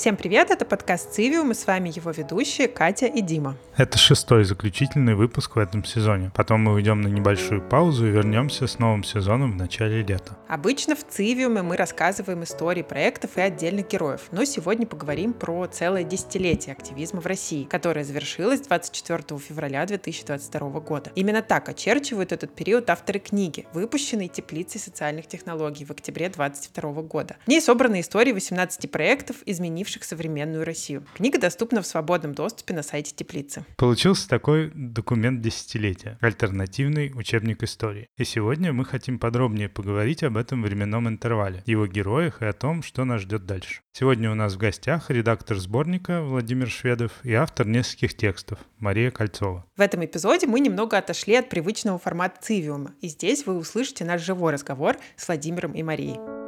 Всем 0.00 0.16
привет, 0.16 0.50
это 0.50 0.64
подкаст 0.64 1.12
«Цивиум», 1.12 1.50
и 1.50 1.54
с 1.54 1.66
вами 1.66 1.90
его 1.94 2.10
ведущие 2.10 2.68
Катя 2.68 3.04
и 3.04 3.20
Дима. 3.20 3.58
Это 3.80 3.96
шестой 3.96 4.44
заключительный 4.44 5.14
выпуск 5.14 5.56
в 5.56 5.58
этом 5.58 5.86
сезоне. 5.86 6.30
Потом 6.34 6.60
мы 6.60 6.74
уйдем 6.74 7.00
на 7.00 7.08
небольшую 7.08 7.62
паузу 7.62 8.06
и 8.06 8.10
вернемся 8.10 8.66
с 8.66 8.78
новым 8.78 9.02
сезоном 9.02 9.52
в 9.52 9.56
начале 9.56 10.02
лета. 10.02 10.36
Обычно 10.48 10.94
в 10.94 11.02
«Цивиуме» 11.08 11.62
мы 11.62 11.78
рассказываем 11.78 12.42
истории 12.42 12.82
проектов 12.82 13.38
и 13.38 13.40
отдельных 13.40 13.88
героев, 13.88 14.28
но 14.32 14.44
сегодня 14.44 14.86
поговорим 14.86 15.32
про 15.32 15.66
целое 15.66 16.04
десятилетие 16.04 16.74
активизма 16.74 17.22
в 17.22 17.26
России, 17.26 17.64
которое 17.64 18.04
завершилось 18.04 18.60
24 18.60 19.40
февраля 19.40 19.86
2022 19.86 20.80
года. 20.80 21.10
Именно 21.14 21.40
так 21.40 21.70
очерчивают 21.70 22.32
этот 22.32 22.54
период 22.54 22.90
авторы 22.90 23.18
книги, 23.18 23.66
выпущенной 23.72 24.28
теплицей 24.28 24.78
социальных 24.78 25.26
технологий 25.26 25.86
в 25.86 25.90
октябре 25.90 26.28
2022 26.28 27.02
года. 27.04 27.36
В 27.46 27.48
ней 27.48 27.62
собраны 27.62 28.00
истории 28.00 28.32
18 28.32 28.90
проектов, 28.90 29.36
изменивших 29.46 30.04
современную 30.04 30.66
Россию. 30.66 31.02
Книга 31.14 31.38
доступна 31.38 31.80
в 31.80 31.86
свободном 31.86 32.34
доступе 32.34 32.74
на 32.74 32.82
сайте 32.82 33.14
Теплицы. 33.16 33.64
Получился 33.76 34.28
такой 34.28 34.70
документ 34.74 35.40
десятилетия, 35.40 36.18
альтернативный 36.20 37.12
учебник 37.14 37.62
истории. 37.62 38.08
И 38.16 38.24
сегодня 38.24 38.72
мы 38.72 38.84
хотим 38.84 39.18
подробнее 39.18 39.68
поговорить 39.68 40.22
об 40.22 40.36
этом 40.36 40.62
временном 40.62 41.08
интервале, 41.08 41.62
его 41.66 41.86
героях 41.86 42.42
и 42.42 42.46
о 42.46 42.52
том, 42.52 42.82
что 42.82 43.04
нас 43.04 43.22
ждет 43.22 43.46
дальше. 43.46 43.80
Сегодня 43.92 44.30
у 44.30 44.34
нас 44.34 44.54
в 44.54 44.58
гостях 44.58 45.10
редактор 45.10 45.58
сборника 45.58 46.22
Владимир 46.22 46.68
Шведов 46.68 47.12
и 47.24 47.32
автор 47.32 47.66
нескольких 47.66 48.16
текстов 48.16 48.58
Мария 48.78 49.10
Кольцова. 49.10 49.64
В 49.76 49.80
этом 49.80 50.04
эпизоде 50.04 50.46
мы 50.46 50.60
немного 50.60 50.96
отошли 50.98 51.34
от 51.34 51.48
привычного 51.48 51.98
формата 51.98 52.40
цивиума, 52.40 52.94
и 53.00 53.08
здесь 53.08 53.46
вы 53.46 53.56
услышите 53.56 54.04
наш 54.04 54.22
живой 54.22 54.52
разговор 54.52 54.96
с 55.16 55.26
Владимиром 55.26 55.72
и 55.72 55.82
Марией. 55.82 56.39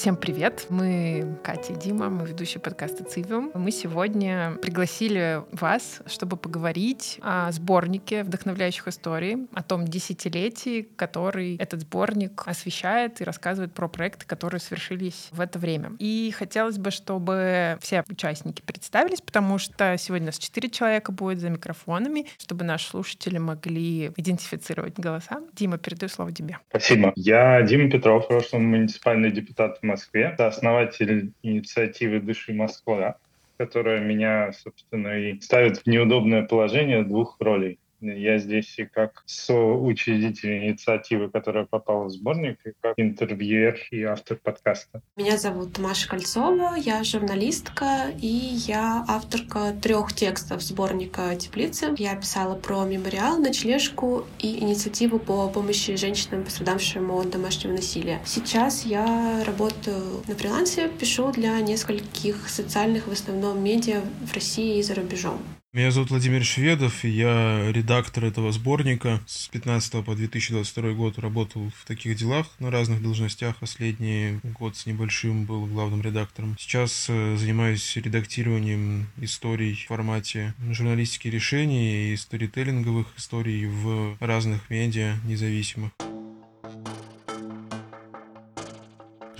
Всем 0.00 0.16
привет! 0.16 0.64
Мы 0.70 1.36
Катя 1.44 1.74
и 1.74 1.76
Дима, 1.76 2.08
мы 2.08 2.26
ведущие 2.26 2.58
подкаста 2.58 3.04
«Цивиум». 3.04 3.50
Мы 3.52 3.70
сегодня 3.70 4.56
пригласили 4.62 5.42
вас, 5.52 6.00
чтобы 6.06 6.38
поговорить 6.38 7.18
о 7.20 7.52
сборнике 7.52 8.24
вдохновляющих 8.24 8.88
историй, 8.88 9.46
о 9.52 9.62
том 9.62 9.86
десятилетии, 9.86 10.88
который 10.96 11.56
этот 11.56 11.82
сборник 11.82 12.44
освещает 12.46 13.20
и 13.20 13.24
рассказывает 13.24 13.74
про 13.74 13.88
проекты, 13.88 14.24
которые 14.24 14.62
свершились 14.62 15.28
в 15.32 15.40
это 15.42 15.58
время. 15.58 15.92
И 15.98 16.32
хотелось 16.34 16.78
бы, 16.78 16.90
чтобы 16.90 17.76
все 17.82 18.02
участники 18.08 18.62
представились, 18.62 19.20
потому 19.20 19.58
что 19.58 19.98
сегодня 19.98 20.24
у 20.24 20.28
нас 20.28 20.38
четыре 20.38 20.70
человека 20.70 21.12
будет 21.12 21.40
за 21.40 21.50
микрофонами, 21.50 22.24
чтобы 22.38 22.64
наши 22.64 22.88
слушатели 22.88 23.36
могли 23.36 24.06
идентифицировать 24.16 24.98
голоса. 24.98 25.42
Дима, 25.52 25.76
передаю 25.76 26.08
слово 26.08 26.32
тебе. 26.32 26.56
Спасибо. 26.70 27.12
Я 27.16 27.60
Дима 27.60 27.90
Петров, 27.90 28.28
прошлый 28.28 28.62
муниципальный 28.62 29.30
депутат 29.30 29.78
Москве. 29.90 30.28
Основатель 30.38 31.32
инициативы 31.42 32.20
«Дыши 32.20 32.52
Москва», 32.52 33.16
которая 33.58 34.00
меня, 34.00 34.52
собственно, 34.52 35.18
и 35.18 35.40
ставит 35.40 35.78
в 35.78 35.86
неудобное 35.86 36.46
положение 36.46 37.02
двух 37.04 37.36
ролей. 37.40 37.78
Я 38.00 38.38
здесь 38.38 38.78
и 38.78 38.84
как 38.84 39.22
соучредитель 39.26 40.64
инициативы, 40.64 41.30
которая 41.30 41.66
попала 41.66 42.04
в 42.04 42.10
сборник, 42.10 42.58
и 42.64 42.72
как 42.80 42.94
интервьюер 42.96 43.78
и 43.90 44.02
автор 44.02 44.38
подкаста. 44.42 45.02
Меня 45.16 45.36
зовут 45.36 45.78
Маша 45.78 46.08
Кольцова, 46.08 46.74
я 46.76 47.04
журналистка, 47.04 48.10
и 48.20 48.26
я 48.26 49.04
авторка 49.06 49.74
трех 49.82 50.12
текстов 50.12 50.62
сборника 50.62 51.36
«Теплицы». 51.36 51.94
Я 51.98 52.16
писала 52.16 52.54
про 52.54 52.84
мемориал, 52.84 53.38
ночлежку 53.38 54.24
и 54.38 54.60
инициативу 54.60 55.18
по 55.18 55.48
помощи 55.48 55.96
женщинам, 55.96 56.44
пострадавшим 56.44 57.10
от 57.10 57.30
домашнего 57.30 57.72
насилия. 57.72 58.20
Сейчас 58.24 58.84
я 58.84 59.44
работаю 59.44 60.22
на 60.26 60.34
фрилансе, 60.34 60.88
пишу 60.88 61.32
для 61.32 61.60
нескольких 61.60 62.48
социальных, 62.48 63.06
в 63.06 63.12
основном, 63.12 63.62
медиа 63.62 64.00
в 64.24 64.34
России 64.34 64.78
и 64.78 64.82
за 64.82 64.94
рубежом. 64.94 65.38
Меня 65.72 65.92
зовут 65.92 66.10
Владимир 66.10 66.42
Шведов, 66.44 67.04
и 67.04 67.08
я 67.08 67.70
редактор 67.70 68.24
этого 68.24 68.50
сборника. 68.50 69.20
С 69.28 69.46
15 69.46 70.04
по 70.04 70.16
2022 70.16 70.90
год 70.94 71.16
работал 71.20 71.70
в 71.70 71.86
таких 71.86 72.16
делах 72.16 72.48
на 72.58 72.72
разных 72.72 73.00
должностях. 73.00 73.54
Последний 73.58 74.40
год 74.42 74.76
с 74.76 74.86
небольшим 74.86 75.44
был 75.44 75.66
главным 75.66 76.02
редактором. 76.02 76.56
Сейчас 76.58 77.06
э, 77.08 77.36
занимаюсь 77.36 77.96
редактированием 77.96 79.06
историй 79.20 79.76
в 79.76 79.86
формате 79.86 80.54
журналистики 80.72 81.28
решений 81.28 82.14
и 82.14 82.16
сторителлинговых 82.16 83.06
историй 83.16 83.66
в 83.66 84.16
разных 84.18 84.70
медиа 84.70 85.18
независимых. 85.24 85.92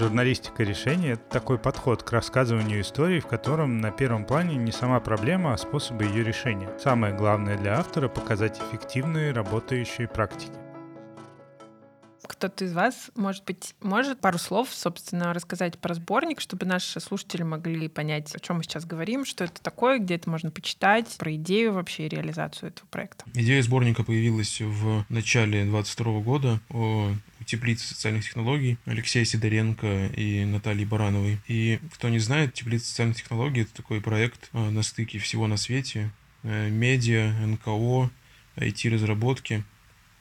Журналистика 0.00 0.62
решения— 0.62 1.10
это 1.12 1.24
такой 1.28 1.58
подход 1.58 2.02
к 2.02 2.10
рассказыванию 2.10 2.80
истории, 2.80 3.20
в 3.20 3.26
котором 3.26 3.82
на 3.82 3.90
первом 3.90 4.24
плане 4.24 4.56
не 4.56 4.72
сама 4.72 4.98
проблема, 4.98 5.52
а 5.52 5.58
способы 5.58 6.04
ее 6.04 6.24
решения. 6.24 6.70
Самое 6.82 7.14
главное 7.14 7.58
для 7.58 7.78
автора— 7.78 8.08
показать 8.08 8.58
эффективные 8.58 9.32
работающие 9.32 10.08
практики. 10.08 10.54
Кто-то 12.22 12.64
из 12.64 12.72
вас, 12.72 13.10
может 13.14 13.44
быть, 13.44 13.74
может 13.82 14.18
пару 14.20 14.38
слов, 14.38 14.70
собственно, 14.72 15.34
рассказать 15.34 15.78
про 15.78 15.92
сборник, 15.92 16.40
чтобы 16.40 16.64
наши 16.64 16.98
слушатели 16.98 17.42
могли 17.42 17.88
понять, 17.88 18.34
о 18.34 18.40
чем 18.40 18.56
мы 18.56 18.62
сейчас 18.62 18.86
говорим, 18.86 19.26
что 19.26 19.44
это 19.44 19.60
такое, 19.60 19.98
где 19.98 20.14
это 20.14 20.30
можно 20.30 20.50
почитать, 20.50 21.14
про 21.18 21.34
идею 21.34 21.74
вообще 21.74 22.06
и 22.06 22.08
реализацию 22.08 22.70
этого 22.70 22.86
проекта. 22.86 23.26
Идея 23.34 23.62
сборника 23.62 24.02
появилась 24.02 24.62
в 24.62 25.04
начале 25.10 25.64
2022 25.64 26.20
года 26.20 26.60
о 26.70 27.10
теплицы 27.50 27.86
социальных 27.86 28.24
технологий 28.24 28.78
Алексея 28.84 29.24
Сидоренко 29.24 30.06
и 30.16 30.44
Натальи 30.44 30.84
Барановой. 30.84 31.40
И 31.48 31.80
кто 31.94 32.08
не 32.08 32.20
знает, 32.20 32.54
теплица 32.54 32.86
социальных 32.86 33.16
технологий— 33.16 33.62
это 33.62 33.74
такой 33.74 34.00
проект 34.00 34.48
а, 34.52 34.70
на 34.70 34.82
стыке 34.82 35.18
всего 35.18 35.48
на 35.48 35.56
свете. 35.56 36.12
Э, 36.44 36.68
медиа, 36.70 37.32
НКО, 37.44 38.10
IT-разработки, 38.56 39.64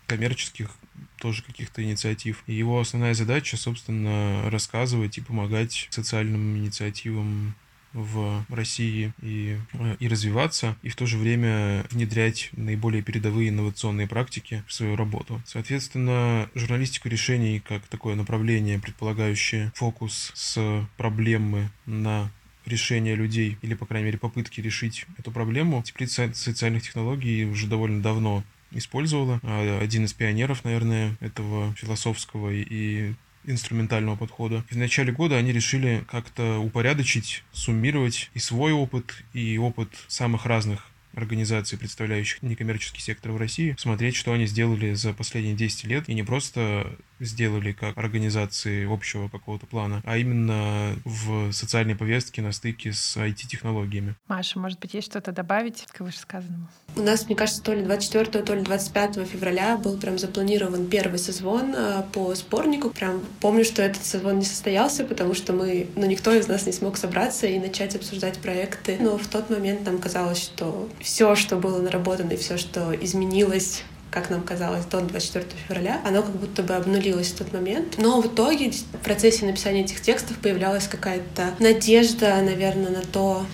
коммерческих 0.07 0.71
тоже 1.17 1.43
каких-то 1.43 1.83
инициатив. 1.83 2.43
И 2.47 2.53
его 2.53 2.79
основная 2.79 3.13
задача, 3.13 3.57
собственно, 3.57 4.49
рассказывать 4.49 5.17
и 5.19 5.21
помогать 5.21 5.87
социальным 5.91 6.57
инициативам 6.57 7.53
в 7.93 8.45
России 8.49 9.13
и, 9.21 9.57
э, 9.73 9.95
и 9.99 10.07
развиваться, 10.07 10.75
и 10.81 10.89
в 10.89 10.95
то 10.95 11.05
же 11.05 11.17
время 11.17 11.85
внедрять 11.89 12.49
наиболее 12.53 13.01
передовые 13.01 13.49
инновационные 13.49 14.07
практики 14.07 14.63
в 14.67 14.73
свою 14.73 14.95
работу. 14.95 15.41
Соответственно, 15.45 16.49
журналистику 16.55 17.09
решений 17.09 17.59
как 17.59 17.83
такое 17.87 18.15
направление, 18.15 18.79
предполагающее 18.79 19.71
фокус 19.75 20.31
с 20.35 20.87
проблемы 20.97 21.69
на 21.85 22.31
решение 22.65 23.15
людей, 23.15 23.57
или, 23.61 23.73
по 23.73 23.85
крайней 23.85 24.07
мере, 24.07 24.17
попытки 24.17 24.61
решить 24.61 25.05
эту 25.17 25.31
проблему, 25.31 25.81
теплица 25.83 26.31
социальных 26.33 26.83
технологий 26.83 27.45
уже 27.45 27.67
довольно 27.67 28.01
давно 28.01 28.43
использовала. 28.71 29.39
А 29.43 29.79
один 29.81 30.05
из 30.05 30.13
пионеров, 30.13 30.63
наверное, 30.63 31.17
этого 31.19 31.73
философского 31.75 32.51
и 32.51 33.13
инструментального 33.49 34.15
подхода. 34.15 34.63
В 34.69 34.77
начале 34.77 35.11
года 35.11 35.37
они 35.37 35.51
решили 35.51 36.03
как-то 36.07 36.59
упорядочить, 36.59 37.43
суммировать 37.51 38.29
и 38.33 38.39
свой 38.39 38.71
опыт, 38.71 39.23
и 39.33 39.57
опыт 39.57 39.89
самых 40.07 40.45
разных 40.45 40.85
организаций, 41.15 41.77
представляющих 41.77 42.41
некоммерческий 42.43 43.01
сектор 43.01 43.31
в 43.31 43.37
России, 43.37 43.75
смотреть, 43.77 44.15
что 44.15 44.31
они 44.31 44.45
сделали 44.45 44.93
за 44.93 45.13
последние 45.13 45.55
10 45.55 45.85
лет, 45.85 46.07
и 46.07 46.13
не 46.13 46.23
просто 46.23 46.95
сделали 47.19 47.71
как 47.71 47.97
организации 47.97 48.91
общего 48.91 49.27
какого-то 49.27 49.65
плана, 49.65 50.01
а 50.05 50.17
именно 50.17 50.95
в 51.05 51.51
социальной 51.51 51.95
повестке 51.95 52.41
на 52.41 52.51
стыке 52.51 52.93
с 52.93 53.17
IT-технологиями. 53.17 54.15
Маша, 54.27 54.59
может 54.59 54.79
быть, 54.79 54.93
есть 54.93 55.07
что-то 55.07 55.31
добавить 55.31 55.85
к 55.91 56.01
вышесказанному? 56.01 56.67
У 56.95 57.01
нас, 57.01 57.25
мне 57.27 57.35
кажется, 57.35 57.61
то 57.61 57.73
ли 57.73 57.83
24, 57.83 58.43
то 58.43 58.53
ли 58.53 58.61
25 58.61 59.27
февраля 59.27 59.77
был 59.77 59.97
прям 59.97 60.17
запланирован 60.17 60.87
первый 60.87 61.19
созвон 61.19 61.73
э, 61.75 62.03
по 62.11 62.33
сборнику. 62.35 62.89
Прям 62.89 63.21
помню, 63.39 63.63
что 63.63 63.81
этот 63.81 64.03
созвон 64.03 64.39
не 64.39 64.45
состоялся, 64.45 65.03
потому 65.05 65.33
что 65.33 65.53
мы, 65.53 65.87
ну, 65.95 66.05
никто 66.05 66.33
из 66.33 66.47
нас 66.47 66.65
не 66.65 66.71
смог 66.71 66.97
собраться 66.97 67.47
и 67.47 67.59
начать 67.59 67.95
обсуждать 67.95 68.39
проекты. 68.39 68.97
Но 68.99 69.17
в 69.17 69.27
тот 69.27 69.49
момент 69.49 69.85
нам 69.85 69.99
казалось, 69.99 70.41
что 70.41 70.89
все, 70.99 71.35
что 71.35 71.57
было 71.57 71.81
наработано 71.81 72.33
и 72.33 72.37
все, 72.37 72.57
что 72.57 72.93
изменилось 72.93 73.83
как 74.11 74.29
нам 74.29 74.41
казалось, 74.41 74.85
до 74.85 75.01
24 75.01 75.45
февраля, 75.67 76.01
оно 76.05 76.23
как 76.23 76.35
будто 76.35 76.63
бы 76.63 76.73
обнулилось 76.73 77.27
в 77.27 77.37
тот 77.37 77.53
момент. 77.53 77.97
Но 77.97 78.21
в 78.21 78.27
итоге 78.27 78.71
в 78.71 79.03
процессе 79.03 79.45
написания 79.45 79.81
этих 79.81 80.01
текстов 80.01 80.37
появлялась 80.37 80.87
какая-то 80.87 81.53
надежда, 81.59 82.41
наверное, 82.41 82.89
на 82.89 83.01
то, 83.01 83.45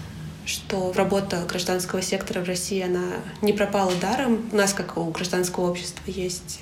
что 0.45 0.93
работа 0.93 1.43
гражданского 1.47 2.01
сектора 2.01 2.41
в 2.41 2.47
России, 2.47 2.81
она 2.81 3.17
не 3.41 3.51
пропала 3.51 3.91
даром. 3.99 4.47
У 4.51 4.55
нас, 4.55 4.73
как 4.73 4.97
у 4.97 5.05
гражданского 5.05 5.69
общества, 5.69 6.03
есть 6.05 6.59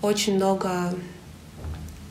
очень 0.00 0.36
много 0.36 0.94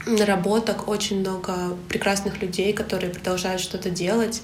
наработок, 0.05 0.87
очень 0.87 1.19
много 1.19 1.77
прекрасных 1.89 2.41
людей, 2.41 2.73
которые 2.73 3.11
продолжают 3.11 3.61
что-то 3.61 3.89
делать. 3.89 4.41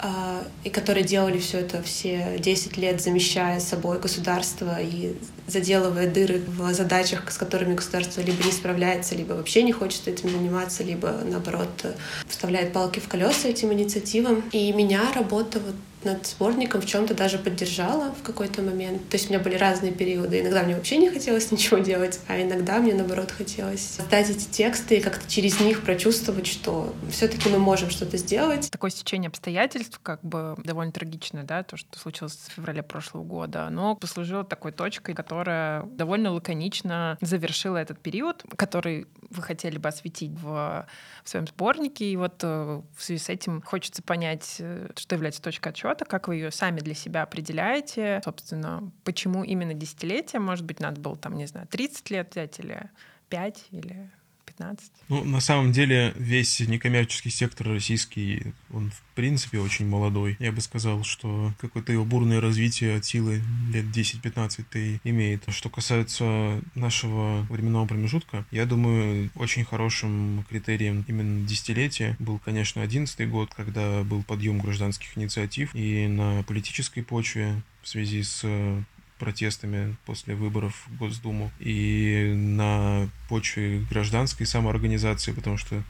А, 0.00 0.44
и 0.64 0.70
которые 0.70 1.04
делали 1.04 1.38
все 1.38 1.58
это 1.58 1.82
все 1.82 2.36
10 2.38 2.76
лет, 2.76 3.00
замещая 3.00 3.58
собой 3.58 3.98
государство 3.98 4.80
и 4.80 5.16
заделывая 5.46 6.08
дыры 6.08 6.40
в 6.46 6.72
задачах, 6.72 7.30
с 7.32 7.36
которыми 7.36 7.74
государство 7.74 8.20
либо 8.20 8.44
не 8.44 8.52
справляется, 8.52 9.16
либо 9.16 9.32
вообще 9.32 9.62
не 9.62 9.72
хочет 9.72 10.06
этим 10.06 10.30
заниматься, 10.30 10.84
либо, 10.84 11.20
наоборот, 11.24 11.68
вставляет 12.28 12.72
палки 12.72 13.00
в 13.00 13.08
колеса 13.08 13.48
этим 13.48 13.72
инициативам. 13.72 14.44
И 14.52 14.72
меня 14.72 15.12
работа 15.14 15.58
вот 15.58 15.74
над 16.04 16.26
сборником 16.26 16.80
в 16.80 16.86
чем-то 16.86 17.14
даже 17.14 17.38
поддержала 17.38 18.12
в 18.12 18.22
какой-то 18.22 18.62
момент. 18.62 19.08
То 19.08 19.16
есть 19.16 19.28
у 19.28 19.32
меня 19.32 19.42
были 19.42 19.56
разные 19.56 19.92
периоды. 19.92 20.40
Иногда 20.40 20.62
мне 20.62 20.74
вообще 20.74 20.96
не 20.96 21.10
хотелось 21.10 21.50
ничего 21.52 21.78
делать, 21.78 22.20
а 22.28 22.40
иногда 22.40 22.78
мне, 22.78 22.94
наоборот, 22.94 23.30
хотелось 23.30 23.80
создать 23.80 24.30
эти 24.30 24.44
тексты 24.48 24.98
и 24.98 25.00
как-то 25.00 25.28
через 25.30 25.60
них 25.60 25.82
прочувствовать, 25.82 26.46
что 26.46 26.94
все-таки 27.10 27.48
мы 27.48 27.58
можем 27.58 27.90
что-то 27.90 28.16
сделать. 28.16 28.70
Такое 28.70 28.90
стечение 28.90 29.28
обстоятельств, 29.28 30.00
как 30.02 30.22
бы 30.22 30.56
довольно 30.64 30.92
трагичное, 30.92 31.42
да, 31.42 31.62
то, 31.62 31.76
что 31.76 31.98
случилось 31.98 32.38
в 32.48 32.52
феврале 32.54 32.82
прошлого 32.82 33.24
года, 33.24 33.66
оно 33.66 33.94
послужило 33.96 34.44
такой 34.44 34.72
точкой, 34.72 35.14
которая 35.14 35.82
довольно 35.82 36.32
лаконично 36.32 37.18
завершила 37.20 37.76
этот 37.76 37.98
период, 38.00 38.44
который 38.56 39.06
вы 39.30 39.42
хотели 39.42 39.78
бы 39.78 39.88
осветить 39.88 40.32
в, 40.32 40.86
в 41.22 41.28
своем 41.28 41.46
сборнике. 41.46 42.06
И 42.06 42.16
вот 42.16 42.42
э, 42.42 42.82
в 42.96 43.02
связи 43.02 43.22
с 43.22 43.28
этим 43.28 43.62
хочется 43.62 44.02
понять, 44.02 44.56
э, 44.58 44.88
что 44.96 45.14
является 45.14 45.42
точкой 45.42 45.68
отчета 45.68 46.04
как 46.04 46.28
вы 46.28 46.36
ее 46.36 46.50
сами 46.50 46.80
для 46.80 46.94
себя 46.94 47.22
определяете, 47.22 48.20
собственно, 48.24 48.90
почему 49.04 49.44
именно 49.44 49.74
десятилетие, 49.74 50.40
может 50.40 50.64
быть, 50.64 50.80
надо 50.80 51.00
было 51.00 51.16
там, 51.16 51.34
не 51.34 51.46
знаю, 51.46 51.66
30 51.68 52.10
лет 52.10 52.30
взять 52.30 52.58
или 52.58 52.90
5 53.28 53.66
или 53.70 54.10
15? 54.58 54.92
Ну, 55.08 55.24
на 55.24 55.40
самом 55.40 55.72
деле, 55.72 56.12
весь 56.16 56.60
некоммерческий 56.60 57.30
сектор 57.30 57.68
российский, 57.68 58.54
он 58.72 58.90
в 58.90 59.02
принципе 59.14 59.60
очень 59.60 59.86
молодой. 59.86 60.36
Я 60.40 60.52
бы 60.52 60.60
сказал, 60.60 61.04
что 61.04 61.52
какое-то 61.60 61.92
его 61.92 62.04
бурное 62.04 62.40
развитие 62.40 62.96
от 62.96 63.04
силы 63.04 63.40
лет 63.72 63.84
10-15 63.86 65.00
имеет. 65.04 65.44
Что 65.48 65.70
касается 65.70 66.60
нашего 66.74 67.42
временного 67.48 67.86
промежутка, 67.86 68.44
я 68.50 68.66
думаю, 68.66 69.30
очень 69.34 69.64
хорошим 69.64 70.44
критерием 70.48 71.04
именно 71.06 71.46
десятилетия 71.46 72.16
был, 72.18 72.38
конечно, 72.38 72.82
11 72.82 73.28
год, 73.28 73.54
когда 73.54 74.02
был 74.02 74.22
подъем 74.22 74.58
гражданских 74.58 75.16
инициатив, 75.16 75.74
и 75.74 76.06
на 76.08 76.42
политической 76.42 77.02
почве 77.02 77.62
в 77.82 77.88
связи 77.88 78.22
с 78.22 78.44
протестами 79.18 79.96
после 80.06 80.34
выборов 80.34 80.86
в 80.86 80.96
Госдуму 80.96 81.50
и 81.58 82.32
на 82.34 83.08
почве 83.28 83.80
гражданской 83.90 84.46
самоорганизации, 84.46 85.32
потому 85.32 85.56
что 85.56 85.82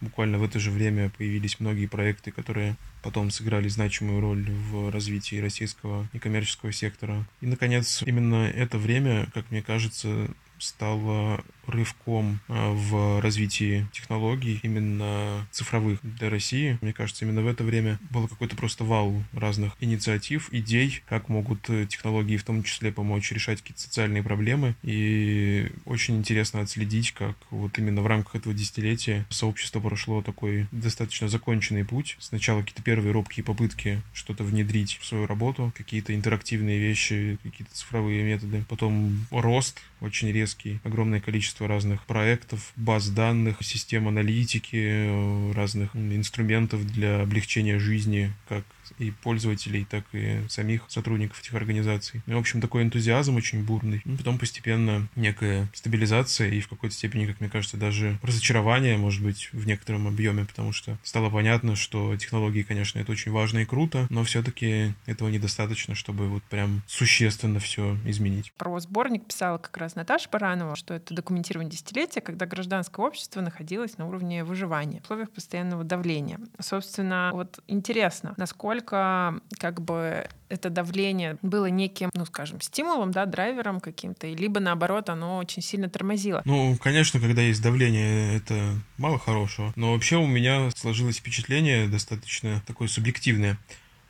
буквально 0.00 0.38
в 0.38 0.44
это 0.44 0.58
же 0.58 0.70
время 0.70 1.10
появились 1.10 1.60
многие 1.60 1.86
проекты, 1.86 2.30
которые 2.30 2.76
потом 3.02 3.30
сыграли 3.30 3.68
значимую 3.68 4.20
роль 4.20 4.50
в 4.50 4.90
развитии 4.90 5.40
российского 5.40 6.08
некоммерческого 6.12 6.72
сектора. 6.72 7.26
И, 7.40 7.46
наконец, 7.46 8.02
именно 8.04 8.46
это 8.46 8.78
время, 8.78 9.26
как 9.34 9.50
мне 9.50 9.62
кажется, 9.62 10.28
стало 10.64 11.44
рывком 11.66 12.40
а, 12.48 12.72
в 12.72 13.20
развитии 13.20 13.86
технологий, 13.92 14.60
именно 14.62 15.46
цифровых 15.50 16.00
для 16.02 16.30
России. 16.30 16.78
Мне 16.80 16.92
кажется, 16.92 17.24
именно 17.24 17.42
в 17.42 17.46
это 17.46 17.64
время 17.64 17.98
было 18.10 18.26
какой-то 18.26 18.56
просто 18.56 18.84
вал 18.84 19.22
разных 19.32 19.74
инициатив, 19.80 20.48
идей, 20.52 21.02
как 21.06 21.28
могут 21.28 21.68
э, 21.70 21.86
технологии 21.86 22.36
в 22.36 22.44
том 22.44 22.62
числе 22.62 22.92
помочь 22.92 23.32
решать 23.32 23.60
какие-то 23.60 23.80
социальные 23.80 24.22
проблемы. 24.22 24.74
И 24.82 25.70
очень 25.84 26.16
интересно 26.16 26.60
отследить, 26.60 27.12
как 27.12 27.36
вот 27.50 27.78
именно 27.78 28.02
в 28.02 28.06
рамках 28.06 28.36
этого 28.36 28.54
десятилетия 28.54 29.26
сообщество 29.30 29.80
прошло 29.80 30.22
такой 30.22 30.66
достаточно 30.72 31.28
законченный 31.28 31.84
путь. 31.84 32.16
Сначала 32.20 32.60
какие-то 32.60 32.82
первые 32.82 33.12
робкие 33.12 33.44
попытки 33.44 34.02
что-то 34.12 34.44
внедрить 34.44 34.98
в 35.00 35.06
свою 35.06 35.26
работу, 35.26 35.72
какие-то 35.76 36.14
интерактивные 36.14 36.78
вещи, 36.78 37.38
какие-то 37.42 37.74
цифровые 37.74 38.22
методы. 38.22 38.64
Потом 38.68 39.26
рост 39.30 39.80
очень 40.04 40.30
резкий, 40.30 40.80
огромное 40.84 41.20
количество 41.20 41.66
разных 41.66 42.04
проектов, 42.04 42.72
баз 42.76 43.08
данных, 43.08 43.58
систем 43.62 44.06
аналитики, 44.08 44.76
э, 44.76 45.52
разных 45.52 45.96
инструментов 45.96 46.86
для 46.86 47.22
облегчения 47.22 47.78
жизни 47.78 48.32
как 48.48 48.64
и 48.98 49.10
пользователей, 49.10 49.86
так 49.88 50.04
и 50.12 50.40
самих 50.48 50.82
сотрудников 50.88 51.40
этих 51.40 51.54
организаций. 51.54 52.22
И, 52.26 52.32
в 52.32 52.38
общем, 52.38 52.60
такой 52.60 52.82
энтузиазм 52.82 53.36
очень 53.36 53.64
бурный. 53.64 54.02
И 54.04 54.16
потом 54.16 54.38
постепенно 54.38 55.08
некая 55.16 55.68
стабилизация 55.72 56.50
и 56.50 56.60
в 56.60 56.68
какой-то 56.68 56.94
степени, 56.94 57.26
как 57.26 57.40
мне 57.40 57.48
кажется, 57.48 57.76
даже 57.76 58.18
разочарование, 58.22 58.96
может 58.96 59.22
быть, 59.22 59.50
в 59.52 59.66
некотором 59.66 60.08
объеме, 60.08 60.44
потому 60.44 60.72
что 60.72 60.98
стало 61.02 61.30
понятно, 61.30 61.76
что 61.76 62.16
технологии, 62.16 62.62
конечно, 62.62 62.98
это 62.98 63.12
очень 63.12 63.32
важно 63.32 63.60
и 63.60 63.64
круто, 63.64 64.06
но 64.10 64.24
все-таки 64.24 64.94
этого 65.06 65.28
недостаточно, 65.28 65.94
чтобы 65.94 66.28
вот 66.28 66.42
прям 66.44 66.82
существенно 66.86 67.60
все 67.60 67.96
изменить. 68.04 68.52
Про 68.56 68.78
сборник 68.80 69.26
писала 69.26 69.58
как 69.58 69.76
раз 69.76 69.94
Наташа 69.94 70.28
Баранова, 70.30 70.76
что 70.76 70.94
это 70.94 71.14
документирование 71.14 71.70
десятилетия, 71.70 72.20
когда 72.20 72.46
гражданское 72.46 73.04
общество 73.04 73.40
находилось 73.40 73.98
на 73.98 74.06
уровне 74.06 74.44
выживания 74.44 75.00
в 75.00 75.04
условиях 75.04 75.30
постоянного 75.30 75.84
давления. 75.84 76.40
Собственно, 76.58 77.30
вот 77.32 77.60
интересно, 77.66 78.34
насколько 78.36 78.73
насколько 78.74 79.40
как 79.58 79.80
бы 79.80 80.26
это 80.48 80.70
давление 80.70 81.38
было 81.42 81.66
неким, 81.66 82.10
ну, 82.14 82.26
скажем, 82.26 82.60
стимулом, 82.60 83.12
да, 83.12 83.26
драйвером 83.26 83.80
каким-то, 83.80 84.26
либо 84.26 84.60
наоборот 84.60 85.08
оно 85.08 85.38
очень 85.38 85.62
сильно 85.62 85.88
тормозило. 85.88 86.42
Ну, 86.44 86.76
конечно, 86.80 87.20
когда 87.20 87.42
есть 87.42 87.62
давление, 87.62 88.36
это 88.36 88.74
мало 88.98 89.18
хорошего. 89.18 89.72
Но 89.76 89.92
вообще 89.92 90.16
у 90.16 90.26
меня 90.26 90.70
сложилось 90.76 91.18
впечатление 91.18 91.88
достаточно 91.88 92.62
такое 92.66 92.88
субъективное 92.88 93.58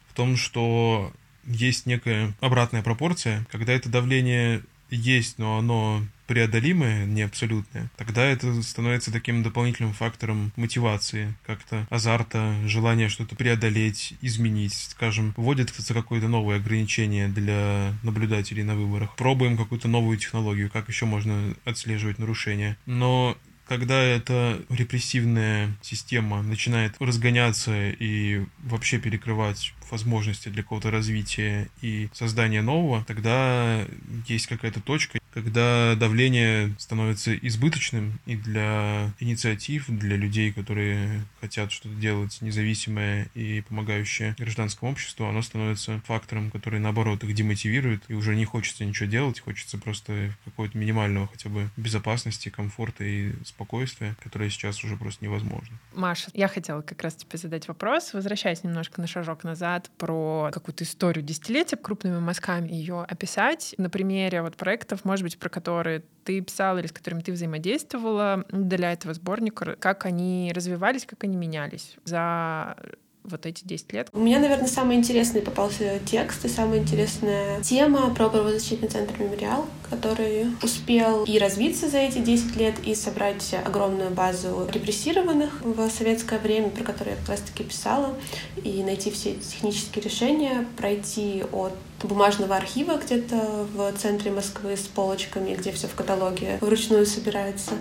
в 0.09 0.15
том, 0.15 0.37
что 0.37 1.13
есть 1.45 1.87
некая 1.87 2.33
обратная 2.41 2.83
пропорция, 2.83 3.47
когда 3.51 3.73
это 3.73 3.89
давление 3.89 4.63
есть, 4.91 5.39
но 5.39 5.59
оно 5.59 6.03
преодолимое, 6.27 7.07
не 7.07 7.23
абсолютное, 7.23 7.91
тогда 7.97 8.25
это 8.25 8.63
становится 8.63 9.13
таким 9.13 9.43
дополнительным 9.43 9.93
фактором 9.93 10.53
мотивации, 10.57 11.35
как-то 11.47 11.87
азарта, 11.91 12.55
желания 12.67 13.09
что-то 13.09 13.37
преодолеть, 13.37 14.15
изменить. 14.21 14.75
Скажем, 14.75 15.33
кто-то 15.33 15.95
какое-то 15.95 16.29
новое 16.29 16.57
ограничение 16.57 17.29
для 17.29 17.95
наблюдателей 18.03 18.63
на 18.63 18.75
выборах. 18.75 19.15
Пробуем 19.17 19.57
какую-то 19.57 19.89
новую 19.89 20.19
технологию, 20.19 20.71
как 20.71 20.89
еще 20.89 21.07
можно 21.07 21.55
отслеживать 21.65 22.19
нарушения. 22.19 22.77
Но 22.87 23.37
когда 23.67 24.03
эта 24.03 24.61
репрессивная 24.69 25.75
система 25.81 26.43
начинает 26.43 26.95
разгоняться 27.01 27.91
и 27.91 28.45
вообще 28.59 28.99
перекрывать 28.99 29.75
возможности 29.95 30.49
для 30.49 30.63
какого-то 30.63 30.91
развития 30.91 31.69
и 31.81 32.09
создания 32.13 32.63
нового, 32.63 33.05
тогда 33.07 33.87
есть 34.27 34.49
какая-то 34.49 34.81
точка, 34.81 35.21
когда 35.33 35.97
давление 35.97 36.75
становится 36.79 37.35
избыточным 37.37 38.21
и 38.25 38.37
для 38.37 39.13
инициатив, 39.19 39.87
для 39.89 40.17
людей, 40.17 40.53
которые 40.53 41.25
хотят 41.41 41.73
что-то 41.73 41.95
делать 41.97 42.39
независимое 42.41 43.29
и 43.35 43.61
помогающее 43.63 44.35
гражданскому 44.39 44.93
обществу, 44.93 45.27
оно 45.27 45.43
становится 45.43 46.01
фактором, 46.07 46.51
который, 46.51 46.79
наоборот, 46.79 47.25
их 47.25 47.35
демотивирует, 47.35 48.05
и 48.09 48.15
уже 48.15 48.37
не 48.37 48.45
хочется 48.45 48.85
ничего 48.85 49.09
делать, 49.09 49.41
хочется 49.41 49.77
просто 49.79 50.35
какого-то 50.45 50.79
минимального 50.79 51.27
хотя 51.27 51.49
бы 51.49 51.69
безопасности, 51.77 52.49
комфорта 52.49 53.05
и 53.05 53.33
спокойствия, 53.45 54.15
которое 54.23 54.51
сейчас 54.51 54.85
уже 54.85 54.97
просто 54.97 55.25
невозможно. 55.25 55.77
Маша, 55.95 56.31
я 56.33 56.49
хотела 56.49 56.83
как 56.83 57.03
раз 57.03 57.15
тебе 57.17 57.39
задать 57.39 57.67
вопрос, 57.69 58.15
возвращаясь 58.15 58.63
немножко 58.63 59.01
на 59.01 59.07
шажок 59.07 59.43
назад, 59.45 59.84
про 59.91 60.51
какую-то 60.53 60.85
историю 60.85 61.25
десятилетия 61.25 61.77
крупными 61.77 62.19
мазками 62.19 62.69
ее 62.69 63.03
описать 63.03 63.75
на 63.79 63.91
примере 63.91 64.43
вот 64.43 64.57
проектов, 64.57 65.05
может 65.05 65.23
быть, 65.23 65.39
про 65.39 65.49
которые 65.49 66.03
ты 66.25 66.41
писала 66.41 66.79
или 66.79 66.87
с 66.87 66.93
которыми 66.93 67.21
ты 67.21 67.33
взаимодействовала 67.33 68.45
для 68.51 68.93
этого 68.93 69.15
сборника, 69.15 69.77
как 69.77 70.07
они 70.07 70.53
развивались, 70.55 71.07
как 71.07 71.25
они 71.25 71.37
менялись 71.37 71.97
за 72.05 72.77
вот 73.25 73.47
эти 73.47 73.65
10 73.65 73.93
лет? 73.93 74.09
У 74.13 74.21
меня, 74.21 74.39
наверное, 74.39 74.69
самый 74.69 74.97
интересный 74.97 75.41
попался 75.41 75.99
текст 76.05 76.45
и 76.45 76.49
самая 76.49 76.79
интересная 76.79 77.61
тема 77.63 78.15
про 78.15 78.29
правозащитный 78.29 78.89
центр 78.89 79.19
«Мемориал», 79.19 79.67
который 79.89 80.47
успел 80.63 81.25
и 81.25 81.39
развиться 81.39 81.89
за 81.89 81.99
эти 81.99 82.19
10 82.19 82.57
лет, 82.57 82.75
и 82.85 82.95
собрать 82.95 83.55
огромную 83.65 84.11
базу 84.11 84.69
репрессированных 84.73 85.63
в 85.63 85.89
советское 85.91 86.39
время, 86.39 86.69
про 86.69 86.85
которые 86.85 87.15
я 87.15 87.21
как 87.21 87.31
раз-таки 87.31 87.65
писала, 87.65 88.15
и 88.63 88.83
найти 88.83 89.11
все 89.11 89.35
технические 89.35 90.05
решения, 90.05 90.67
пройти 90.77 91.45
от 91.53 91.73
бумажного 92.03 92.57
архива 92.57 93.01
где-то 93.03 93.67
в 93.75 93.93
центре 93.93 94.31
Москвы 94.31 94.77
с 94.77 94.83
полочками, 94.83 95.55
где 95.55 95.73
все 95.73 95.87
в 95.87 95.95
каталоге 95.95 96.59
вручную 96.61 97.07
собирается, 97.07 97.73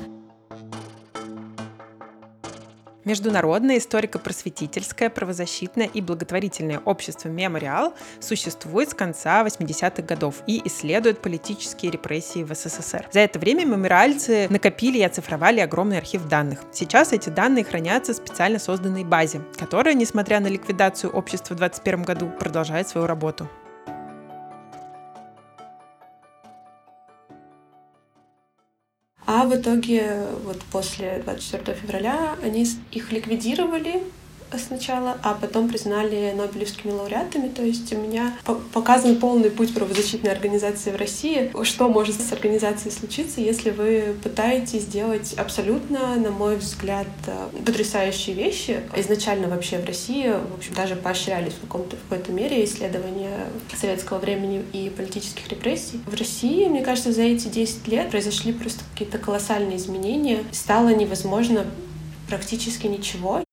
Международное 3.06 3.78
историко-просветительское, 3.78 5.10
правозащитное 5.10 5.88
и 5.88 6.02
благотворительное 6.02 6.80
общество 6.80 7.30
«Мемориал» 7.30 7.94
существует 8.20 8.90
с 8.90 8.94
конца 8.94 9.44
80-х 9.44 10.02
годов 10.04 10.36
и 10.48 10.62
исследует 10.66 11.22
политические 11.22 11.92
репрессии 11.92 12.44
в 12.44 12.54
СССР. 12.54 13.08
За 13.12 13.20
это 13.20 13.40
время 13.40 13.66
мемориальцы 13.66 14.48
накопили 14.50 15.00
и 15.00 15.04
оцифровали 15.04 15.60
огромный 15.60 15.98
архив 15.98 16.28
данных. 16.28 16.60
Сейчас 16.72 17.12
эти 17.12 17.30
данные 17.30 17.64
хранятся 17.64 18.14
в 18.14 18.18
специально 18.18 18.60
созданной 18.60 19.04
базе, 19.04 19.42
которая, 19.58 19.94
несмотря 19.94 20.40
на 20.40 20.48
ликвидацию 20.48 21.12
общества 21.12 21.56
в 21.56 21.58
2021 21.58 22.04
году, 22.04 22.32
продолжает 22.40 22.88
свою 22.88 23.08
работу. 23.08 23.50
А 29.26 29.46
в 29.46 29.56
итоге, 29.56 30.28
вот 30.44 30.62
после 30.72 31.22
24 31.24 31.78
февраля, 31.78 32.36
они 32.44 32.68
их 32.92 33.12
ликвидировали, 33.12 34.04
сначала, 34.58 35.18
а 35.24 35.34
потом 35.34 35.70
признали 35.70 36.34
Нобелевскими 36.36 36.92
лауреатами. 36.92 37.50
То 37.50 37.64
есть 37.64 37.92
у 37.94 37.98
меня 37.98 38.34
показан 38.74 39.18
полный 39.18 39.52
путь 39.52 39.74
правозащитной 39.74 40.32
организации 40.32 40.92
в 40.92 40.96
России. 40.96 41.52
Что 41.64 41.90
может 41.90 42.20
с 42.20 42.32
организацией 42.32 42.92
случиться, 42.92 43.42
если 43.42 43.70
вы 43.72 44.16
пытаетесь 44.24 44.84
сделать 44.84 45.34
абсолютно, 45.34 46.16
на 46.16 46.32
мой 46.32 46.58
взгляд, 46.58 47.08
потрясающие 47.66 48.36
вещи. 48.36 48.82
Изначально 48.96 49.48
вообще 49.48 49.80
в 49.80 49.86
России, 49.86 50.28
в 50.28 50.58
общем, 50.58 50.74
даже 50.74 50.96
поощрялись 50.96 51.54
в, 51.54 51.62
каком-то, 51.62 51.96
в 51.96 52.10
какой-то 52.10 52.32
мере 52.32 52.64
исследования 52.66 53.48
советского 53.76 54.20
времени 54.20 54.64
и 54.74 54.90
политических 54.90 55.48
репрессий. 55.50 56.02
В 56.06 56.16
России, 56.16 56.68
мне 56.68 56.82
кажется, 56.84 57.12
за 57.12 57.24
эти 57.24 57.48
10 57.48 57.88
лет 57.88 58.12
произошли 58.12 58.54
просто 58.54 58.84
какие-то 58.92 59.18
колоссальные 59.18 59.78
изменения. 59.78 60.44
Стало 60.52 60.90
невозможно 60.90 61.66
практически 62.28 62.88
ничего. 62.88 63.44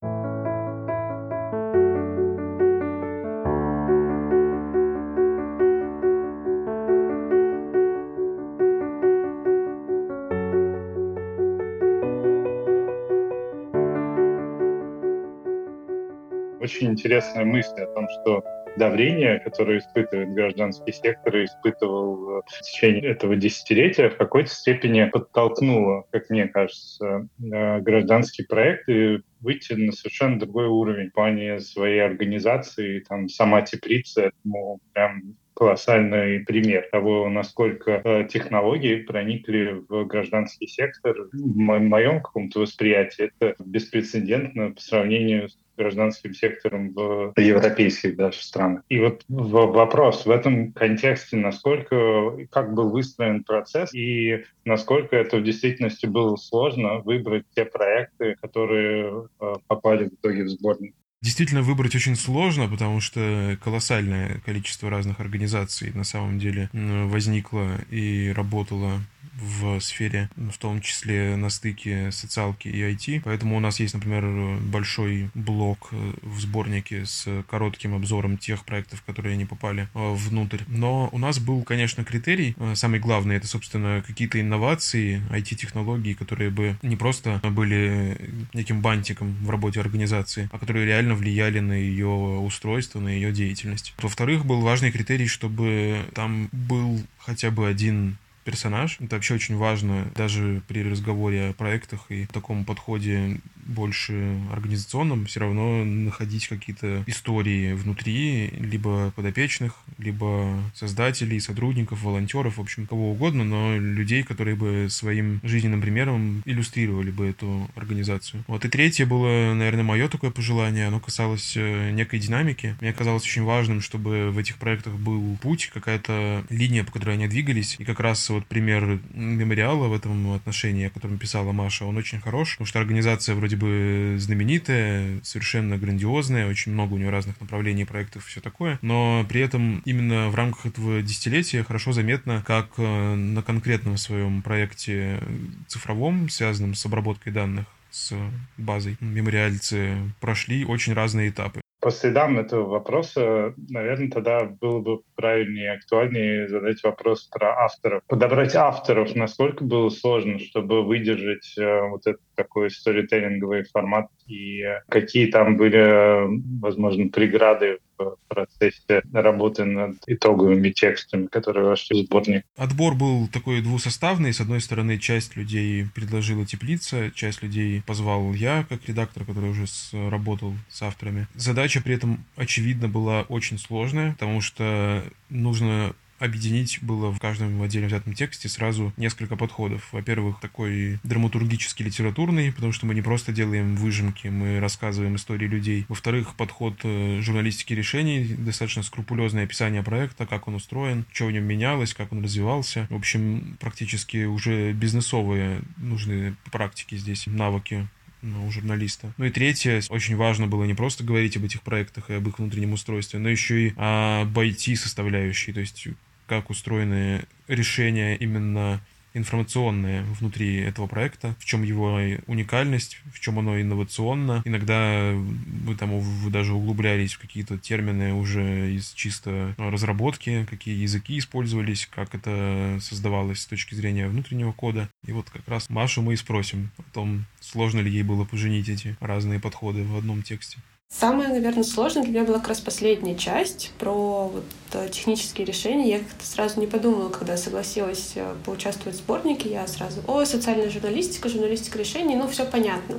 Очень 16.71 16.91
интересная 16.91 17.45
мысль 17.45 17.81
о 17.81 17.87
том, 17.95 18.09
что 18.09 18.45
давление, 18.77 19.41
которое 19.41 19.79
испытывает 19.79 20.33
гражданский 20.33 20.93
сектор 20.93 21.37
и 21.37 21.45
испытывал 21.45 22.43
в 22.47 22.62
течение 22.62 23.11
этого 23.11 23.35
десятилетия, 23.35 24.09
в 24.09 24.17
какой-то 24.17 24.50
степени 24.50 25.05
подтолкнуло, 25.07 26.05
как 26.12 26.31
мне 26.31 26.47
кажется, 26.47 27.29
э, 27.43 27.81
гражданский 27.81 28.45
проект 28.45 28.89
и 28.89 29.19
выйти 29.41 29.73
на 29.73 29.91
совершенно 29.91 30.39
другой 30.39 30.69
уровень 30.69 31.11
в 31.11 31.12
плане 31.12 31.59
своей 31.59 32.00
организации. 32.00 33.00
Там 33.09 33.29
сама 33.29 33.62
теплица 33.62 34.31
этому 34.31 34.79
прям 34.93 35.35
колоссальный 35.55 36.41
пример 36.41 36.89
того, 36.91 37.29
насколько 37.29 38.00
э, 38.03 38.27
технологии 38.29 39.03
проникли 39.03 39.83
в 39.89 40.05
гражданский 40.07 40.67
сектор. 40.67 41.15
В 41.33 41.57
моем 41.59 42.23
каком-то 42.23 42.61
восприятии 42.61 43.31
это 43.39 43.62
беспрецедентно 43.62 44.71
по 44.71 44.81
сравнению 44.81 45.50
с 45.50 45.59
гражданским 45.81 46.35
сектором 46.35 46.93
в 46.93 47.33
европейских 47.37 48.17
даже 48.17 48.43
странах. 48.43 48.83
И 48.89 48.99
вот 49.01 49.25
вопрос 49.29 50.27
в 50.27 50.31
этом 50.31 50.73
контексте, 50.73 51.37
насколько, 51.37 52.47
как 52.51 52.75
был 52.75 52.91
выстроен 52.91 53.45
процесс 53.45 53.93
и 53.95 54.45
насколько 54.65 55.17
это 55.17 55.39
в 55.39 55.43
действительности 55.43 56.07
было 56.07 56.37
сложно 56.37 56.99
выбрать 56.99 57.45
те 57.55 57.65
проекты, 57.65 58.37
которые 58.41 59.29
э, 59.41 59.55
попали 59.67 60.09
в 60.09 60.15
итоге 60.15 60.45
в 60.45 60.49
сборник. 60.49 60.95
Действительно, 61.23 61.61
выбрать 61.61 61.95
очень 61.95 62.17
сложно, 62.17 62.67
потому 62.67 63.01
что 63.01 63.59
колоссальное 63.63 64.41
количество 64.47 64.89
разных 64.89 65.21
организаций 65.21 65.93
на 65.95 66.05
самом 66.05 66.39
деле 66.39 66.71
возникло 66.73 67.77
и 67.91 68.33
работало 68.35 69.01
в 69.41 69.81
сфере, 69.81 70.29
в 70.37 70.57
том 70.59 70.81
числе 70.81 71.37
на 71.37 71.50
стыке 71.50 72.11
социалки 72.12 72.69
и 72.69 72.83
IT. 72.83 73.23
Поэтому 73.25 73.57
у 73.57 73.61
нас 73.61 73.81
есть, 73.81 73.95
например, 73.95 74.59
большой 74.61 75.31
блок 75.35 75.89
э, 75.93 76.12
в 76.23 76.41
сборнике 76.41 77.07
с 77.07 77.27
коротким 77.49 77.95
обзором 77.95 78.39
тех 78.39 78.65
проектов, 78.65 79.03
которые 79.03 79.37
не 79.37 79.47
попали 79.47 79.89
э, 79.95 80.15
внутрь. 80.15 80.59
Но 80.69 81.09
у 81.12 81.19
нас 81.19 81.39
был, 81.39 81.62
конечно, 81.62 82.05
критерий. 82.05 82.55
Э, 82.59 82.75
самый 82.75 83.00
главный— 83.00 83.37
это, 83.37 83.47
собственно, 83.47 84.03
какие-то 84.07 84.41
инновации, 84.41 85.23
IT-технологии, 85.31 86.15
которые 86.15 86.50
бы 86.50 86.77
не 86.83 86.97
просто 86.97 87.41
были 87.45 88.19
неким 88.53 88.83
бантиком 88.83 89.35
в 89.43 89.50
работе 89.50 89.81
организации, 89.81 90.49
а 90.53 90.59
которые 90.59 90.87
реально 90.87 91.15
влияли 91.15 91.61
на 91.61 91.73
ее 91.73 92.09
устройство, 92.09 93.00
на 93.00 93.09
ее 93.09 93.33
деятельность. 93.33 93.95
Во-вторых, 94.03 94.45
был 94.45 94.61
важный 94.61 94.91
критерий, 94.91 95.29
чтобы 95.29 96.05
там 96.15 96.49
был 96.53 97.00
хотя 97.19 97.50
бы 97.50 97.69
один 97.69 98.17
персонаж. 98.44 98.97
Это 99.00 99.16
вообще 99.16 99.35
очень 99.35 99.56
важно 99.56 100.11
даже 100.14 100.62
при 100.68 100.82
разговоре 100.82 101.50
о 101.50 101.52
проектах 101.52 102.06
и 102.09 102.26
таком 102.26 102.64
подходе 102.64 103.40
больше 103.70 104.37
организационном, 104.52 105.26
все 105.26 105.40
равно 105.40 105.85
находить 105.85 106.49
какие-то 106.49 107.04
истории 107.06 107.73
внутри, 107.73 108.49
либо 108.59 109.12
подопечных, 109.14 109.75
либо 109.99 110.59
создателей, 110.75 111.40
сотрудников, 111.40 112.02
волонтеров, 112.02 112.56
в 112.56 112.61
общем, 112.61 112.87
кого 112.87 113.12
угодно, 113.12 113.44
но 113.44 113.76
людей, 113.76 114.23
которые 114.23 114.56
бы 114.56 114.88
своим 114.90 115.40
жизненным 115.42 115.80
примером 115.80 116.42
иллюстрировали 116.44 117.11
бы 117.11 117.26
эту 117.26 117.68
организацию. 117.76 118.42
Вот 118.47 118.64
и 118.64 118.68
третье 118.68 119.06
было, 119.06 119.54
наверное, 119.54 119.85
мое 119.85 120.09
такое 120.09 120.30
пожелание, 120.30 120.88
оно 120.88 121.00
касалось 121.00 121.54
э, 121.56 121.90
некой 121.92 122.18
динамики. 122.18 122.76
Мне 122.80 122.92
казалось 122.92 123.23
очень 123.23 123.44
важным, 123.44 123.80
чтобы 123.80 124.30
в 124.30 124.38
этих 124.38 124.56
проектах 124.56 124.94
был 124.94 125.37
путь, 125.40 125.70
какая-то 125.73 126.44
линия, 126.50 126.85
по 126.85 126.92
которой 126.92 127.14
они 127.14 127.28
двигались, 127.28 127.76
и 127.78 127.85
как 127.85 128.00
раз 128.00 128.30
вот 128.35 128.47
пример 128.47 129.01
мемориала 129.13 129.89
в 129.89 129.93
этом 129.93 130.33
отношении, 130.33 130.87
о 130.87 130.91
котором 130.91 131.19
писала 131.19 131.53
Маша, 131.53 131.85
он 131.85 131.97
очень 131.97 132.21
хорош, 132.21 132.53
потому 132.53 132.67
что 132.67 132.79
организация 132.79 133.35
вроде 133.35 133.57
бы 133.57 134.17
знаменитая, 134.19 135.21
совершенно 135.23 135.79
грандиозная, 135.79 136.49
очень 136.49 136.73
много 136.73 136.95
у 136.95 136.99
нее 136.99 137.11
разных 137.11 137.41
направлений, 137.41 137.85
проектов 137.85 138.27
и 138.27 138.29
все 138.29 138.41
такое, 138.41 138.79
но 138.83 139.25
при 139.29 139.41
этом 139.41 139.83
именно 139.85 140.29
в 140.29 140.35
рамках 140.35 140.67
этого 140.67 141.03
десятилетия 141.03 141.63
хорошо 141.65 141.93
заметно, 141.93 142.43
как 142.47 142.71
э, 142.79 143.15
на 143.15 143.43
конкретном 143.43 143.97
своем 143.97 144.43
проекте 144.43 145.21
цифровом, 145.67 146.29
связанном 146.29 146.75
с 146.75 146.85
обработкой 146.87 147.33
данных, 147.33 147.67
с 147.91 148.15
базой 148.57 148.97
мемориальцы 149.01 149.97
прошли 150.21 150.65
очень 150.65 150.93
разные 150.93 151.31
этапы. 151.31 151.61
По 151.81 151.91
следам 151.91 152.39
этого 152.39 152.69
вопроса, 152.69 153.55
наверное, 153.71 154.11
тогда 154.11 154.45
было 154.45 154.81
бы 154.81 155.01
правильнее 155.15 155.65
и 155.65 155.77
актуальнее 155.77 156.47
задать 156.49 156.83
вопрос 156.83 157.25
про 157.25 157.65
авторов. 157.65 158.03
Подобрать 158.07 158.55
авторов 158.55 159.15
насколько 159.15 159.65
было 159.65 159.89
сложно, 159.89 160.39
чтобы 160.39 160.85
выдержать 160.85 161.55
э, 161.59 161.89
вот 161.89 162.07
этот 162.07 162.23
такой 162.35 162.71
сторителлинговый 162.71 163.65
формат 163.65 164.09
и 164.31 164.65
какие 164.89 165.27
там 165.27 165.57
были, 165.57 166.41
возможно, 166.61 167.09
преграды 167.09 167.79
в 167.99 168.17
процессе 168.29 169.03
работы 169.13 169.65
над 169.65 169.97
итоговыми 170.07 170.71
текстами, 170.71 171.27
которые 171.27 171.67
вошли 171.67 172.03
в 172.03 172.07
сборник. 172.07 172.45
Отбор 172.57 172.95
был 172.95 173.29
такой 173.29 173.61
двусоставный. 173.61 174.33
С 174.33 174.41
одной 174.41 174.61
стороны, 174.61 174.99
часть 174.99 175.37
людей 175.37 175.85
предложила 175.95 176.47
теплица, 176.47 177.11
часть 177.11 177.43
людей 177.43 177.83
позвал 177.87 178.33
я, 178.33 178.65
как 178.69 178.89
редактор, 178.89 179.25
который 179.25 179.51
уже 179.51 179.65
работал 179.93 180.55
с 180.69 180.81
авторами. 180.83 181.27
Задача 181.35 181.83
при 181.83 181.97
этом, 181.97 182.25
очевидно, 182.37 182.89
была 182.89 183.23
очень 183.23 183.59
сложная, 183.59 184.13
потому 184.13 184.41
что 184.41 185.03
нужно 185.29 185.95
объединить 186.21 186.79
было 186.83 187.11
в 187.11 187.19
каждом 187.19 187.61
отдельно 187.62 187.89
взятом 187.89 188.15
тексте 188.15 188.49
сразу 188.49 188.93
несколько 188.97 189.37
подходов. 189.37 189.89
Во-первых, 189.93 190.41
такой 190.41 191.00
драматургический, 191.03 191.85
литературный, 191.85 192.53
потому 192.53 192.73
что 192.73 192.87
мы 192.87 192.95
не 192.95 193.03
просто 193.03 193.33
делаем 193.33 193.77
выжимки, 193.77 194.29
мы 194.29 194.61
рассказываем 194.61 195.17
истории 195.17 195.47
людей. 195.47 195.87
Во-вторых, 195.89 196.35
подход 196.37 196.75
э, 196.85 197.21
журналистики 197.21 197.73
решений, 197.73 198.35
достаточно 198.39 198.83
скрупулезное 198.83 199.45
описание 199.45 199.83
проекта, 199.83 200.27
как 200.27 200.49
он 200.49 200.55
устроен, 200.55 201.05
что 201.12 201.27
в 201.27 201.33
нем 201.33 201.45
менялось, 201.45 201.95
как 201.95 202.12
он 202.12 202.23
развивался. 202.23 202.87
В 202.91 202.95
общем, 202.95 203.57
практически 203.59 204.25
уже 204.25 204.73
бизнесовые 204.73 205.62
нужны 205.79 206.37
практики 206.50 206.97
здесь, 206.97 207.27
навыки 207.27 207.89
ну, 208.23 208.47
у 208.47 208.50
журналиста. 208.50 209.12
Ну 209.17 209.25
и 209.25 209.31
третье, 209.31 209.83
очень 209.89 210.17
важно 210.17 210.47
было 210.47 210.65
не 210.65 210.75
просто 210.75 211.05
говорить 211.05 211.37
об 211.37 211.45
этих 211.45 211.62
проектах 211.62 212.11
и 212.11 212.15
об 212.15 212.29
их 212.29 212.39
внутреннем 212.39 212.73
устройстве, 212.73 213.19
но 213.19 213.29
еще 213.29 213.69
и 213.69 213.73
об 213.77 214.39
IT 214.39 214.77
составляющей, 214.77 215.53
то 215.53 215.61
есть 215.61 215.89
как 216.31 216.49
устроены 216.49 217.25
решения 217.49 218.15
именно 218.15 218.81
информационное 219.15 220.05
внутри 220.05 220.59
этого 220.59 220.87
проекта, 220.87 221.35
в 221.41 221.45
чем 221.45 221.65
его 221.65 221.99
уникальность, 222.29 223.01
в 223.13 223.19
чем 223.19 223.41
оно 223.41 223.61
инновационно. 223.61 224.41
Иногда 224.45 225.11
вы 225.13 225.75
там 225.75 225.99
вы 225.99 226.31
даже 226.31 226.53
углублялись 226.53 227.15
в 227.15 227.19
какие-то 227.19 227.59
термины 227.59 228.15
уже 228.15 228.73
из 228.73 228.93
чисто 228.93 229.57
разработки, 229.59 230.47
какие 230.49 230.81
языки 230.81 231.19
использовались, 231.19 231.89
как 231.93 232.15
это 232.15 232.79
создавалось 232.81 233.41
с 233.41 233.47
точки 233.47 233.75
зрения 233.75 234.07
внутреннего 234.07 234.53
кода. 234.53 234.89
И 235.05 235.11
вот 235.11 235.29
как 235.31 235.49
раз 235.49 235.69
Машу 235.69 236.01
мы 236.01 236.13
и 236.13 236.17
спросим 236.17 236.71
о 236.79 236.83
том, 236.93 237.25
сложно 237.41 237.81
ли 237.81 237.91
ей 237.91 238.05
было 238.05 238.25
поженить 238.25 238.69
эти 238.69 238.97
разные 239.01 239.41
подходы 239.41 239.83
в 239.83 239.97
одном 239.97 240.23
тексте. 240.23 240.59
Самое, 241.00 241.30
наверное, 241.30 241.62
сложное 241.62 242.02
для 242.02 242.12
меня 242.12 242.25
была 242.25 242.40
как 242.40 242.49
раз 242.49 242.61
последняя 242.61 243.14
часть 243.14 243.70
про 243.78 244.28
вот, 244.28 244.44
э, 244.73 244.88
технические 244.90 245.47
решения. 245.47 245.88
Я 245.88 245.99
как-то 246.00 246.26
сразу 246.26 246.61
не 246.61 246.66
подумала, 246.66 247.09
когда 247.09 247.38
согласилась 247.38 248.12
э, 248.16 248.35
поучаствовать 248.44 248.97
в 248.97 248.99
сборнике, 248.99 249.49
я 249.49 249.66
сразу, 249.66 250.02
о, 250.06 250.26
социальная 250.26 250.68
журналистика, 250.68 251.30
журналистика 251.30 251.78
решений, 251.78 252.16
ну, 252.16 252.28
все 252.28 252.44
понятно, 252.44 252.99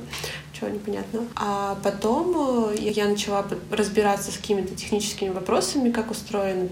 чего 0.52 0.68
непонятно. 0.68 1.28
А 1.36 1.78
потом 1.84 2.72
э, 2.72 2.76
я 2.80 3.06
начала 3.06 3.46
разбираться 3.70 4.32
с 4.32 4.36
какими-то 4.36 4.74
техническими 4.74 5.28
вопросами, 5.28 5.92
как 5.92 6.10
устроена 6.10 6.68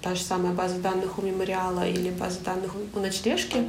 та 0.00 0.14
же 0.14 0.22
самая 0.22 0.54
база 0.54 0.76
данных 0.76 1.18
у 1.18 1.22
мемориала 1.22 1.86
или 1.86 2.08
база 2.08 2.40
данных 2.40 2.70
у 2.94 3.00
ночлежки. 3.00 3.64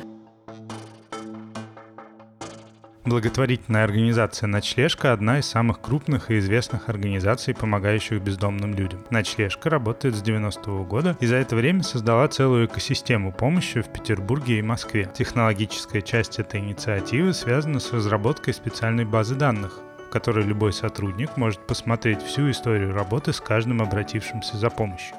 Благотворительная 3.05 3.83
организация 3.83 4.47
«Ночлежка»— 4.47 5.11
одна 5.13 5.37
из 5.37 5.45
самых 5.45 5.79
крупных 5.79 6.31
и 6.31 6.39
известных 6.39 6.89
организаций, 6.89 7.53
помогающих 7.53 8.19
бездомным 8.19 8.73
людям. 8.73 9.05
«Ночлежка» 9.11 9.69
работает 9.69 10.15
с 10.15 10.23
90-го 10.23 10.83
года 10.85 11.15
и 11.19 11.27
за 11.27 11.35
это 11.35 11.55
время 11.55 11.83
создала 11.83 12.27
целую 12.27 12.65
экосистему 12.65 13.31
помощи 13.31 13.81
в 13.81 13.89
Петербурге 13.89 14.57
и 14.57 14.63
Москве. 14.63 15.07
Технологическая 15.13 16.01
часть 16.01 16.39
этой 16.39 16.59
инициативы 16.59 17.33
связана 17.33 17.79
с 17.79 17.93
разработкой 17.93 18.55
специальной 18.55 19.05
базы 19.05 19.35
данных, 19.35 19.79
в 20.07 20.09
которой 20.09 20.43
любой 20.43 20.73
сотрудник 20.73 21.37
может 21.37 21.59
посмотреть 21.67 22.23
всю 22.23 22.49
историю 22.49 22.91
работы 22.91 23.33
с 23.33 23.39
каждым 23.39 23.83
обратившимся 23.83 24.57
за 24.57 24.71
помощью. 24.71 25.15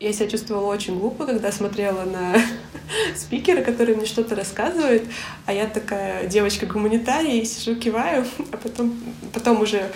Я 0.00 0.12
себя 0.12 0.28
чувствовала 0.28 0.66
очень 0.66 0.98
глупо, 0.98 1.24
когда 1.24 1.52
смотрела 1.52 2.04
на 2.04 2.34
спикера, 3.14 3.62
который 3.62 3.94
мне 3.94 4.06
что-то 4.06 4.34
рассказывает, 4.34 5.04
а 5.46 5.52
я 5.52 5.66
такая 5.66 6.26
девочка-гуманитарий, 6.26 7.44
сижу, 7.44 7.78
киваю, 7.78 8.24
а 8.52 8.56
потом, 8.56 8.92
потом 9.32 9.60
уже 9.60 9.92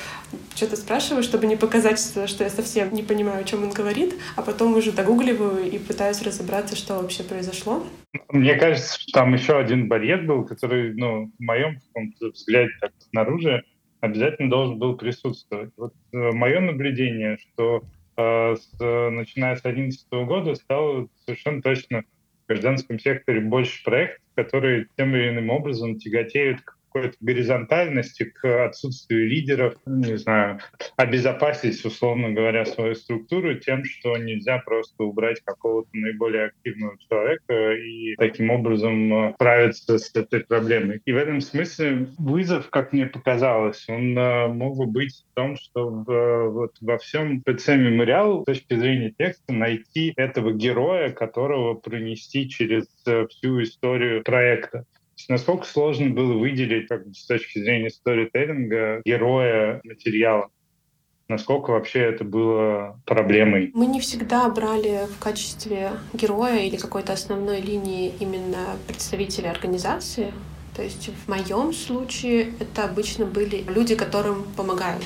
что-то 0.54 0.76
спрашиваю, 0.76 1.22
чтобы 1.22 1.46
не 1.46 1.56
показать, 1.56 1.98
что 2.00 2.44
я 2.44 2.50
совсем 2.50 2.94
не 2.94 3.02
понимаю, 3.02 3.40
о 3.40 3.44
чем 3.44 3.64
он 3.64 3.70
говорит, 3.70 4.14
а 4.36 4.42
потом 4.42 4.76
уже 4.76 4.92
догугливаю 4.92 5.68
и 5.70 5.78
пытаюсь 5.78 6.22
разобраться, 6.22 6.76
что 6.76 6.94
вообще 6.94 7.24
произошло. 7.24 7.84
Мне 8.28 8.54
кажется, 8.54 9.00
что 9.00 9.12
там 9.12 9.34
еще 9.34 9.58
один 9.58 9.88
барьер 9.88 10.22
был, 10.22 10.44
который, 10.44 10.94
ну, 10.94 11.32
в 11.38 11.42
моем 11.42 11.80
взгляде 12.20 12.70
так 12.80 12.92
снаружи 13.10 13.64
обязательно 14.00 14.48
должен 14.48 14.78
был 14.78 14.96
присутствовать. 14.96 15.72
Вот 15.76 15.92
э, 16.12 16.30
мое 16.32 16.60
наблюдение, 16.60 17.38
что 17.38 17.82
с, 18.18 18.68
начиная 18.80 19.56
с 19.56 19.62
2011 19.62 20.08
года 20.26 20.54
стало 20.56 21.08
совершенно 21.24 21.62
точно 21.62 22.02
в 22.02 22.48
гражданском 22.48 22.98
секторе 22.98 23.40
больше 23.40 23.84
проектов, 23.84 24.24
которые 24.34 24.88
тем 24.96 25.14
или 25.14 25.30
иным 25.30 25.50
образом 25.50 25.98
тяготеют 25.98 26.62
к 26.62 26.77
какой-то 26.92 27.16
горизонтальности, 27.20 28.24
к 28.24 28.64
отсутствию 28.64 29.28
лидеров, 29.28 29.74
не 29.86 30.16
знаю, 30.16 30.60
обезопасить, 30.96 31.84
условно 31.84 32.30
говоря, 32.30 32.64
свою 32.64 32.94
структуру 32.94 33.54
тем, 33.54 33.84
что 33.84 34.16
нельзя 34.16 34.58
просто 34.58 35.04
убрать 35.04 35.40
какого-то 35.44 35.90
наиболее 35.92 36.46
активного 36.46 36.96
человека 37.08 37.72
и 37.72 38.14
таким 38.16 38.50
образом 38.50 39.12
э, 39.12 39.32
справиться 39.34 39.98
с 39.98 40.14
этой 40.14 40.40
проблемой. 40.40 41.00
И 41.04 41.12
в 41.12 41.16
этом 41.16 41.40
смысле 41.40 42.08
вызов, 42.18 42.70
как 42.70 42.92
мне 42.92 43.06
показалось, 43.06 43.84
он 43.88 44.16
э, 44.18 44.48
мог 44.48 44.76
бы 44.76 44.86
быть 44.86 45.24
в 45.30 45.34
том, 45.34 45.56
что 45.56 46.04
э, 46.06 46.48
вот 46.48 46.76
во 46.80 46.98
всем 46.98 47.42
ПЦ 47.42 47.68
мемориал 47.70 48.42
с 48.42 48.44
точки 48.46 48.74
зрения 48.74 49.12
текста 49.16 49.52
найти 49.52 50.12
этого 50.16 50.52
героя, 50.52 51.10
которого 51.10 51.74
пронести 51.74 52.48
через 52.48 52.86
всю 53.30 53.62
историю 53.62 54.22
проекта. 54.22 54.84
Насколько 55.28 55.66
сложно 55.66 56.10
было 56.10 56.34
выделить, 56.34 56.88
как 56.88 57.02
с 57.14 57.26
точки 57.26 57.58
зрения 57.58 57.90
сторителлинга, 57.90 59.02
героя 59.04 59.80
материала? 59.84 60.50
Насколько 61.28 61.72
вообще 61.72 62.00
это 62.00 62.24
было 62.24 62.98
проблемой? 63.04 63.70
Мы 63.74 63.86
не 63.86 64.00
всегда 64.00 64.48
брали 64.48 65.06
в 65.14 65.22
качестве 65.22 65.90
героя 66.14 66.60
или 66.60 66.76
какой-то 66.76 67.12
основной 67.12 67.60
линии 67.60 68.14
именно 68.18 68.78
представителя 68.86 69.50
организации. 69.50 70.32
То 70.74 70.82
есть 70.82 71.10
в 71.10 71.28
моем 71.28 71.74
случае 71.74 72.54
это 72.60 72.84
обычно 72.84 73.26
были 73.26 73.62
люди, 73.68 73.94
которым 73.94 74.44
помогают 74.56 75.04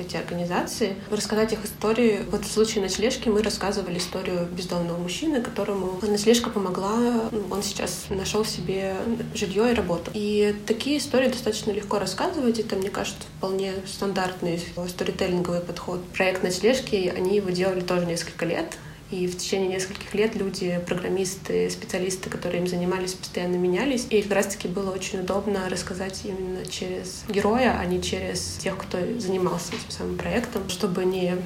эти 0.00 0.16
организации, 0.16 0.96
рассказать 1.10 1.52
их 1.52 1.64
истории. 1.64 2.20
Вот 2.30 2.44
в 2.44 2.50
случае 2.50 2.82
ночлежки 2.82 3.28
мы 3.28 3.42
рассказывали 3.42 3.98
историю 3.98 4.46
бездомного 4.46 4.98
мужчины, 4.98 5.40
которому 5.40 5.98
ночлежка 6.02 6.50
помогла. 6.50 7.28
Ну, 7.30 7.44
он 7.50 7.62
сейчас 7.62 8.06
нашел 8.10 8.44
себе 8.44 8.96
жилье 9.34 9.72
и 9.72 9.74
работу. 9.74 10.10
И 10.14 10.54
такие 10.66 10.98
истории 10.98 11.28
достаточно 11.28 11.70
легко 11.70 11.98
рассказывать. 11.98 12.58
Это, 12.58 12.76
мне 12.76 12.90
кажется, 12.90 13.22
вполне 13.38 13.72
стандартный 13.86 14.62
сторителлинговый 14.88 15.60
подход. 15.60 16.02
Проект 16.16 16.42
ночлежки, 16.42 17.12
они 17.14 17.36
его 17.36 17.50
делали 17.50 17.80
тоже 17.80 18.06
несколько 18.06 18.46
лет. 18.46 18.76
И 19.10 19.26
в 19.26 19.36
течение 19.36 19.68
нескольких 19.68 20.14
лет 20.14 20.36
люди, 20.36 20.80
программисты, 20.86 21.68
специалисты, 21.70 22.30
которые 22.30 22.60
им 22.60 22.68
занимались, 22.68 23.14
постоянно 23.14 23.56
менялись. 23.56 24.06
И 24.10 24.22
как 24.22 24.32
раз-таки 24.32 24.68
было 24.68 24.90
очень 24.92 25.20
удобно 25.20 25.68
рассказать 25.68 26.20
именно 26.24 26.64
через 26.64 27.24
героя, 27.28 27.76
а 27.78 27.84
не 27.86 28.00
через 28.00 28.58
тех, 28.60 28.76
кто 28.78 28.98
занимался 29.18 29.72
этим 29.72 29.90
самым 29.90 30.16
проектом, 30.16 30.68
чтобы 30.68 31.04
не 31.04 31.36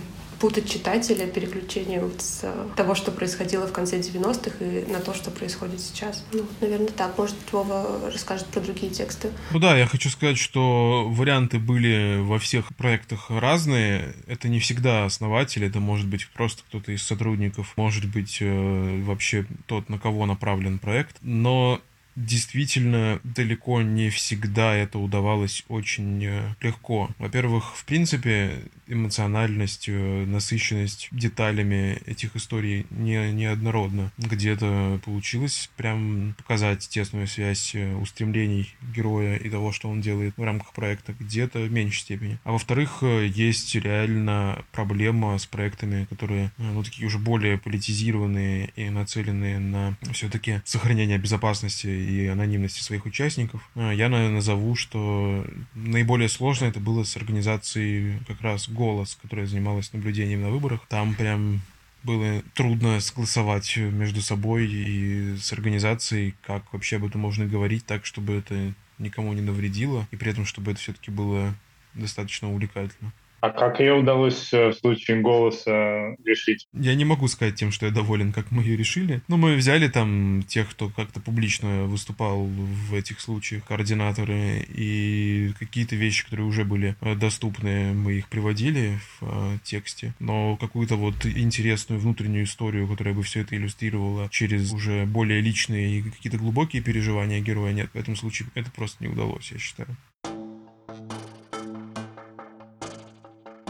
путать 0.45 0.71
читателя 0.71 1.27
переключением 1.27 2.13
с 2.19 2.45
того, 2.77 2.95
что 2.95 3.11
происходило 3.11 3.67
в 3.67 3.73
конце 3.73 4.01
90-х, 4.01 4.63
и 4.63 4.85
на 4.93 5.01
то, 5.01 5.15
что 5.15 5.31
происходит 5.31 5.81
сейчас. 5.81 6.23
Ну, 6.35 6.47
наверное, 6.61 6.89
так. 6.89 7.17
Может, 7.17 7.37
Вова 7.51 8.11
расскажет 8.13 8.47
про 8.49 8.61
другие 8.61 8.93
тексты. 8.93 9.31
Ну 9.53 9.59
да, 9.59 9.75
я 9.75 9.87
хочу 9.87 10.11
сказать, 10.11 10.37
что 10.37 11.09
варианты 11.09 11.59
были 11.59 12.19
во 12.21 12.39
всех 12.39 12.77
проектах 12.77 13.31
разные. 13.31 14.15
Это 14.27 14.49
не 14.49 14.61
всегда 14.61 15.07
основатель, 15.07 15.65
это 15.65 15.81
может 15.81 16.09
быть 16.09 16.29
просто 16.29 16.63
кто-то 16.69 16.93
из 16.93 17.03
сотрудников, 17.03 17.73
может 17.79 18.05
быть 18.05 18.37
э, 18.43 19.03
вообще 19.03 19.47
тот, 19.65 19.89
на 19.89 19.99
кого 19.99 20.27
направлен 20.27 20.79
проект. 20.79 21.17
Но 21.23 21.81
действительно 22.17 23.21
далеко 23.25 23.83
не 23.83 24.11
всегда 24.11 24.75
это 24.75 24.99
удавалось 24.99 25.65
очень 25.69 26.25
э, 26.25 26.55
легко. 26.61 27.11
Во-первых, 27.19 27.77
в 27.77 27.85
принципе, 27.85 28.63
эмоциональность, 28.87 29.89
э, 29.89 30.25
насыщенность 30.25 31.09
деталями 31.11 31.99
этих 32.07 32.37
историй 32.37 32.87
не, 32.91 33.33
неоднородна. 33.33 34.13
Где-то 34.19 35.01
получилось 35.05 35.71
прям 35.77 36.35
показать 36.39 36.89
тесную 36.89 37.27
связь 37.27 37.75
э, 37.75 37.95
устремлений 37.95 38.75
героя 38.95 39.37
и 39.37 39.51
того, 39.51 39.73
что 39.73 39.89
он 39.89 40.01
делает 40.01 40.37
в 40.37 40.43
рамках 40.43 40.73
проекта, 40.73 41.15
где-то 41.19 41.61
в 41.61 41.73
меньшей 41.73 42.01
степени. 42.01 42.39
А 42.45 42.53
во-вторых, 42.53 43.03
есть 43.03 43.75
реально 43.75 44.65
проблема 44.73 45.37
с 45.39 45.47
проектами, 45.47 46.05
которые, 46.05 46.53
ну, 46.59 46.83
такие 46.83 47.07
уже 47.07 47.19
более 47.19 47.59
политизированные 47.59 48.71
и 48.77 48.91
нацеленные 48.91 49.59
на 49.59 49.97
все-таки 50.13 50.61
сохранение 50.65 51.19
безопасности 51.19 52.04
и 52.05 52.27
анонимности 52.27 52.83
своих 52.83 53.07
участников. 53.07 53.69
А, 53.75 53.93
я 53.93 54.09
назову, 54.09 54.75
что 54.77 55.47
наиболее 55.75 56.29
сложно 56.29 56.67
это 56.67 56.81
было 56.81 57.05
с 57.05 57.17
организацией 57.17 58.19
как 58.27 58.41
раз 58.41 58.69
«Голос», 58.69 59.19
которая 59.21 59.47
занималась 59.47 59.93
наблюдением 59.93 60.43
на 60.43 60.51
выборах. 60.51 60.81
Там 60.89 61.15
прям 61.15 61.63
было 62.03 62.43
трудно 62.55 63.01
согласовать 63.01 63.77
между 63.77 64.21
собой 64.21 64.67
и 64.67 65.37
с 65.37 65.53
организацией, 65.53 66.35
как 66.43 66.73
вообще 66.73 66.97
об 66.97 67.07
этом 67.07 67.21
можно 67.23 67.47
говорить 67.47 67.87
так, 67.87 68.05
чтобы 68.05 68.35
это 68.35 68.75
никому 68.99 69.33
не 69.33 69.41
навредило, 69.41 70.07
и 70.11 70.17
при 70.17 70.31
этом, 70.31 70.45
чтобы 70.45 70.73
это 70.73 70.81
все-таки 70.81 71.11
было 71.11 71.55
достаточно 71.95 72.51
увлекательно. 72.51 73.13
А 73.45 73.51
как 73.51 73.79
ее 73.79 73.93
удалось 73.93 74.55
э, 74.55 74.71
в 74.71 74.73
случае 74.73 75.21
голоса 75.21 76.17
решить? 76.25 76.67
Я 76.73 76.95
не 76.95 77.05
могу 77.05 77.29
сказать 77.29 77.57
тем, 77.57 77.73
что 77.73 77.85
я 77.85 77.93
доволен, 77.93 78.33
как 78.33 78.51
мы 78.51 78.63
ее 78.63 78.75
решили. 78.75 79.21
Но 79.29 79.37
мы 79.37 79.55
взяли 79.57 79.89
там 79.89 80.43
тех, 80.49 80.71
кто 80.71 80.89
как-то 80.89 81.21
публично 81.21 81.85
выступал 81.85 82.47
в 82.47 82.95
этих 82.95 83.21
случаях, 83.21 83.63
координаторы, 83.67 84.65
и 84.67 85.53
какие-то 85.59 85.95
вещи, 85.95 86.25
которые 86.25 86.47
уже 86.47 86.65
были 86.65 86.97
э, 87.03 87.15
доступны, 87.17 87.93
мы 87.93 88.15
их 88.15 88.29
приводили 88.29 88.99
в 89.21 89.27
э, 89.27 89.59
тексте. 89.63 90.15
Но 90.21 90.57
какую-то 90.57 90.97
вот 90.97 91.27
интересную 91.27 92.01
внутреннюю 92.01 92.45
историю, 92.45 92.89
которая 92.89 93.13
бы 93.13 93.23
все 93.23 93.43
это 93.43 93.55
иллюстрировала 93.57 94.31
через 94.31 94.73
уже 94.73 95.05
более 95.05 95.43
личные 95.43 95.99
и 95.99 96.03
какие-то 96.03 96.39
глубокие 96.39 96.81
переживания 96.81 97.41
героя, 97.41 97.75
нет. 97.75 97.91
В 97.93 97.99
этом 97.99 98.17
случае 98.17 98.49
это 98.55 98.71
просто 98.71 99.05
не 99.05 99.11
удалось, 99.11 99.53
я 99.53 99.59
считаю. 99.59 99.95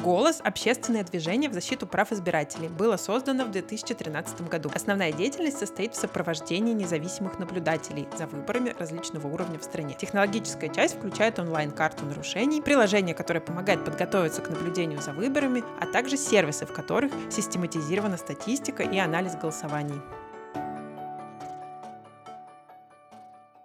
«Голос»— 0.05 0.43
общественное 0.45 1.03
движение 1.03 1.49
в 1.49 1.55
защиту 1.55 1.87
прав 1.87 2.13
избирателей. 2.13 2.69
Было 2.69 2.99
создано 2.99 3.47
в 3.47 3.51
2013 3.51 4.51
году. 4.51 4.71
Основная 4.75 5.13
деятельность 5.13 5.59
состоит 5.59 5.95
в 5.95 5.97
сопровождении 5.97 6.75
независимых 6.75 7.39
наблюдателей 7.39 8.07
за 8.19 8.27
выборами 8.27 8.75
различного 8.79 9.29
уровня 9.29 9.59
в 9.59 9.65
стране. 9.65 9.97
Технологическая 9.99 10.69
часть 10.69 10.99
включает 10.99 11.39
онлайн-карту 11.39 12.05
нарушений, 12.05 12.61
приложение, 12.61 13.15
которое 13.15 13.41
помогает 13.41 13.83
подготовиться 13.83 14.43
к 14.43 14.51
наблюдению 14.51 15.01
за 15.01 15.15
выборами, 15.15 15.65
а 15.81 15.87
также 15.87 16.19
сервисы, 16.19 16.67
в 16.67 16.73
которых 16.75 17.11
систематизирована 17.31 18.19
статистика 18.19 18.83
и 18.83 18.99
анализ 18.99 19.37
голосований. 19.37 20.03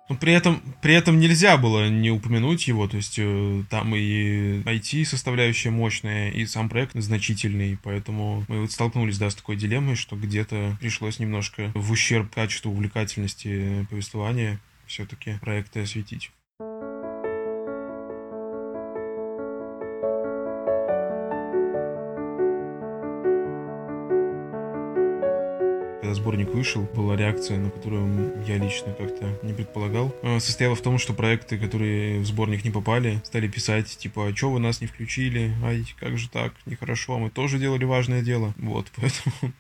Но 0.10 0.16
при 0.16 0.34
этом, 0.34 0.62
при 0.82 0.96
этом 0.96 1.20
нельзя 1.20 1.56
было 1.58 1.88
не 1.88 2.10
упомянуть 2.10 2.68
его, 2.68 2.88
то 2.88 2.98
есть 2.98 3.20
э, 3.20 3.64
там 3.70 3.96
и 3.96 4.62
IT-составляющая 4.64 5.70
мощная, 5.70 6.32
и 6.32 6.48
сам 6.48 6.68
проект 6.68 6.96
значительный, 6.96 7.78
поэтому 7.84 8.44
мы 8.48 8.62
вот 8.62 8.72
столкнулись, 8.72 9.20
да, 9.20 9.30
с 9.30 9.36
такой 9.36 9.56
дилеммой, 9.56 9.96
что 9.96 10.16
где-то 10.16 10.78
пришлось 10.80 11.20
немножко 11.20 11.72
в 11.76 11.92
ущерб 11.92 12.34
качеству 12.34 12.72
увлекательности 12.72 13.86
повествования 13.92 14.60
все-таки 14.88 15.38
проекты 15.42 15.82
осветить. 15.82 16.32
Сборник 26.30 26.50
вышел, 26.50 26.84
была 26.96 27.16
реакция, 27.16 27.58
на 27.58 27.72
которую 27.72 28.46
я 28.46 28.60
лично 28.60 28.94
как-то 28.94 29.40
не 29.42 29.52
предполагал. 29.52 30.16
Э, 30.22 30.40
состояла 30.40 30.76
в 30.76 30.82
том, 30.82 31.00
что 31.00 31.14
проекты, 31.14 31.58
которые 31.58 32.20
в 32.20 32.26
сборник 32.28 32.64
не 32.64 32.70
попали, 32.70 33.20
стали 33.24 33.48
писать, 33.48 33.98
типа, 33.98 34.28
а 34.28 34.36
что 34.36 34.52
вы 34.52 34.60
нас 34.60 34.80
не 34.80 34.86
включили? 34.86 35.52
Ай, 35.64 35.84
как 36.00 36.20
же 36.20 36.30
так? 36.30 36.54
Нехорошо, 36.68 37.18
мы 37.18 37.32
тоже 37.32 37.58
делали 37.58 37.84
важное 37.84 38.22
дело. 38.22 38.54
Вот, 38.58 38.92
поэтому 38.96 39.54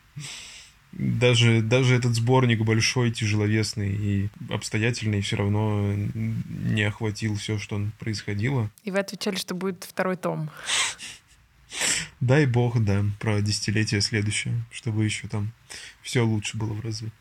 даже, 0.91 1.63
даже 1.63 1.95
этот 1.95 2.13
сборник 2.13 2.61
большой, 2.61 3.09
тяжеловесный 3.09 3.89
и 3.89 4.29
обстоятельный 4.51 5.21
все 5.21 5.37
равно 5.37 5.91
не 5.95 6.83
охватил 6.83 7.35
все, 7.35 7.57
что 7.57 7.81
происходило. 7.97 8.69
И 8.83 8.91
вы 8.91 8.99
отвечали, 8.99 9.37
что 9.37 9.55
будет 9.55 9.85
второй 9.89 10.17
том. 10.17 10.51
Дай 12.21 12.45
бог, 12.45 12.83
да, 12.83 13.03
про 13.19 13.41
десятилетие 13.41 14.01
следующее, 14.01 14.55
чтобы 14.71 15.05
еще 15.05 15.27
там 15.27 15.51
все 16.01 16.21
лучше 16.21 16.57
было 16.57 16.73
в 16.73 16.81
разы. 16.81 17.11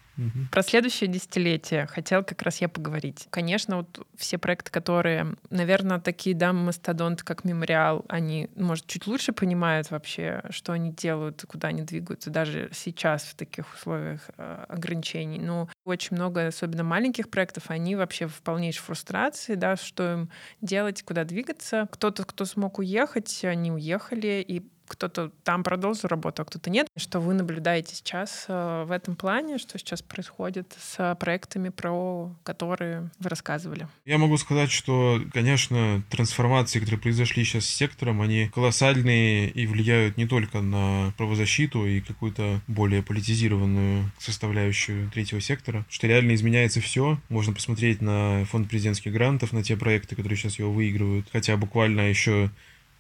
Про 0.51 0.63
следующее 0.63 1.09
десятилетие 1.09 1.87
хотел 1.87 2.25
как 2.25 2.43
раз 2.43 2.61
я 2.61 2.69
поговорить. 2.69 3.29
Конечно, 3.31 3.77
вот 3.77 4.05
все 4.17 4.37
проекты, 4.37 4.73
которые, 4.73 5.37
наверное, 5.51 6.01
такие, 6.01 6.35
да, 6.35 6.53
мастодонты, 6.53 7.25
как 7.25 7.45
Мемориал, 7.45 8.05
они, 8.09 8.49
может, 8.57 8.87
чуть 8.87 9.07
лучше 9.07 9.33
понимают 9.33 9.93
вообще, 9.93 10.43
что 10.51 10.73
они 10.73 10.91
делают, 10.91 11.45
куда 11.47 11.69
они 11.69 11.83
двигаются, 11.83 12.31
даже 12.31 12.69
сейчас 12.73 13.23
в 13.23 13.37
таких 13.37 13.73
условиях 13.73 14.29
э, 14.37 14.65
ограничений. 14.69 15.39
Но 15.39 15.69
очень 15.85 16.17
много, 16.17 16.49
особенно 16.49 16.83
маленьких 16.83 17.31
проектов, 17.31 17.65
они 17.69 17.95
вообще 17.95 18.27
в 18.27 18.43
полнейшей 18.43 18.83
фрустрации, 18.83 19.55
да, 19.55 19.77
что 19.77 20.15
им 20.15 20.31
делать, 20.61 21.05
куда 21.05 21.23
двигаться. 21.23 21.87
Кто-то, 21.93 22.25
кто 22.25 22.45
смог 22.45 22.81
уехать, 22.81 23.45
они 23.45 23.71
уехали, 23.71 24.45
и 24.47 24.65
кто-то 24.89 25.31
там 25.45 25.63
продолжил 25.63 26.09
работу, 26.09 26.43
а 26.43 26.45
кто-то 26.45 26.71
нет. 26.71 26.89
Что 26.97 27.21
вы 27.21 27.35
наблюдаете 27.35 27.95
сейчас 27.95 28.47
э, 28.49 28.85
в 28.87 28.91
этом 28.91 29.17
плане, 29.17 29.59
что 29.59 29.79
сейчас 29.79 30.03
происходит 30.03 30.75
с 30.81 31.17
проектами, 31.17 31.69
про 31.69 32.35
которые 32.43 33.11
вы 33.19 33.29
рассказывали? 33.29 33.87
Я 34.05 34.19
могу 34.19 34.37
сказать, 34.39 34.71
что, 34.71 35.21
конечно, 35.33 36.03
трансформации, 36.11 36.81
которые 36.81 37.01
произошли 37.01 37.45
сейчас 37.45 37.65
с 37.67 37.75
сектором, 37.75 38.21
они 38.23 38.49
колоссальные 38.49 39.51
и 39.51 39.67
влияют 39.67 40.17
не 40.17 40.27
только 40.27 40.61
на 40.61 41.13
правозащиту 41.17 41.87
и 41.87 42.01
какую-то 42.01 42.61
более 42.67 43.03
политизированную 43.03 44.11
составляющую 44.19 45.11
третьего 45.11 45.41
сектора, 45.41 45.85
что 45.89 46.07
реально 46.07 46.35
изменяется 46.35 46.81
все. 46.81 47.19
Можно 47.29 47.53
посмотреть 47.53 48.01
на 48.01 48.45
фонд 48.47 48.69
президентских 48.69 49.13
грантов, 49.13 49.53
на 49.53 49.63
те 49.63 49.77
проекты, 49.77 50.17
которые 50.17 50.37
сейчас 50.37 50.59
его 50.59 50.73
выигрывают. 50.73 51.27
Хотя 51.33 51.57
буквально 51.57 52.09
еще 52.09 52.51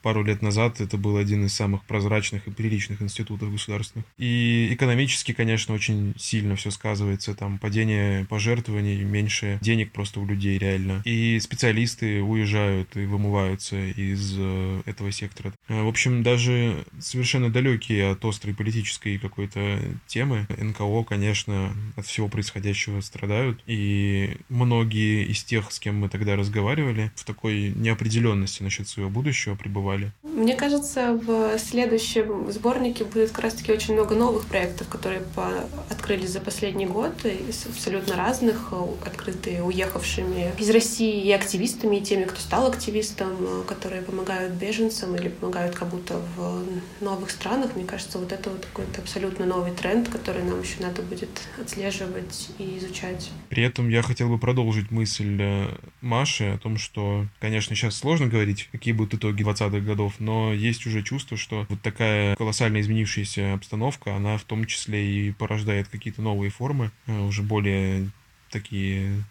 пару 0.09 0.25
лет 0.25 0.41
назад 0.41 0.81
это 0.81 0.97
был 0.97 1.19
один 1.19 1.45
из 1.45 1.53
самых 1.53 1.85
прозрачных 1.85 2.47
и 2.47 2.51
приличных 2.51 3.03
институтов 3.03 3.53
государственных. 3.53 4.07
И 4.17 4.71
экономически, 4.73 5.33
конечно, 5.33 5.75
очень 5.75 6.15
сильно 6.17 6.57
все 6.57 6.71
сказывается. 6.71 7.35
Там 7.35 7.59
падение 7.59 8.25
пожертвований, 8.25 9.05
меньше 9.05 9.59
денег 9.61 9.93
просто 9.93 10.21
у 10.21 10.25
людей 10.25 10.57
реально. 10.57 11.03
И 11.05 11.39
специалисты 11.41 12.23
уезжают 12.23 12.97
и 12.97 13.05
вымываются 13.05 13.77
из 13.77 14.35
э, 14.39 14.81
этого 14.87 15.13
сектора. 15.13 15.53
Э, 15.69 15.83
в 15.83 15.89
общем, 15.89 16.23
даже 16.23 16.87
совершенно 16.99 17.51
далекие 17.51 18.11
от 18.11 18.25
острой 18.25 18.55
политической 18.55 19.19
какой-то 19.19 19.79
темы, 20.07 20.47
НКО, 20.57 21.05
конечно, 21.05 21.75
от 21.97 22.07
всего 22.07 22.29
происходящего 22.29 23.03
страдают. 23.03 23.63
И 23.67 24.39
многие 24.49 25.27
из 25.27 25.45
тех, 25.45 25.71
с 25.71 25.79
кем 25.79 25.97
мы 25.97 26.09
тогда 26.09 26.35
разговаривали, 26.35 27.13
в 27.15 27.25
такой 27.25 27.75
неопределенности 27.77 28.63
насчет 28.63 28.89
своего 28.89 29.11
будущего 29.11 29.55
пребывали 29.55 29.98
рисовали? 29.99 30.13
Мне 30.23 30.55
кажется, 30.55 31.15
в 31.15 31.59
следующем 31.59 32.51
сборнике 32.53 33.05
будет 33.05 33.31
как 33.31 33.45
раз-таки 33.45 33.73
очень 33.73 33.95
много 33.95 34.15
новых 34.15 34.47
проектов, 34.47 34.89
которые 34.89 35.21
по... 35.35 35.49
открылись 35.91 36.31
за 36.31 36.41
последний 36.41 36.87
год, 36.87 37.25
из 37.25 37.67
абсолютно 37.67 38.17
разных, 38.17 38.73
открытые 39.05 39.63
уехавшими 39.63 40.53
из 40.59 40.71
России 40.71 41.23
и 41.23 41.33
активистами, 41.33 41.97
и 41.97 42.01
теми, 42.01 42.25
кто 42.25 42.41
стал 42.41 42.69
активистом, 42.69 43.65
которые 43.67 44.03
помогают 44.03 44.55
беженцам 44.55 45.17
или 45.17 45.29
помогают 45.29 45.75
как 45.75 45.89
будто 45.89 46.21
в 46.37 46.63
новых 47.01 47.31
странах. 47.31 47.75
Мне 47.75 47.85
кажется, 47.85 48.19
вот 48.19 48.33
это 48.33 48.51
вот 48.51 48.65
какой-то 48.67 49.01
абсолютно 49.01 49.47
новый 49.47 49.73
тренд, 49.73 50.09
который 50.09 50.43
нам 50.45 50.61
еще 50.61 50.81
надо 50.81 51.03
будет 51.03 51.31
отслеживать 51.61 52.51
и 52.59 52.79
изучать. 52.79 53.31
При 53.49 53.63
этом 53.63 53.89
я 53.89 54.03
хотел 54.03 54.29
бы 54.29 54.39
продолжить 54.39 54.91
мысль 54.91 55.37
э, 55.41 55.69
Маши 56.01 56.45
о 56.45 56.59
том, 56.59 56.79
что, 56.79 57.27
конечно, 57.41 57.75
сейчас 57.75 57.97
сложно 57.97 58.27
говорить, 58.27 58.69
какие 58.71 58.95
будут 58.95 59.15
итоги 59.15 59.43
20 59.43 59.78
20-х 59.79 59.87
годов, 59.87 60.15
но 60.19 60.53
есть 60.53 60.87
уже 60.87 61.03
чувство, 61.03 61.37
что 61.37 61.67
вот 61.69 61.81
такая 61.83 62.37
колоссально 62.37 62.81
изменившаяся 62.81 63.55
обстановка, 63.55 64.15
она 64.15 64.37
в 64.37 64.45
том 64.45 64.65
числе 64.67 65.29
и 65.29 65.33
порождает 65.33 65.89
какие-то 65.89 66.23
новые 66.23 66.51
формы, 66.51 66.91
э, 67.07 67.19
уже 67.19 67.43
более 67.43 68.11
такие 68.51 69.25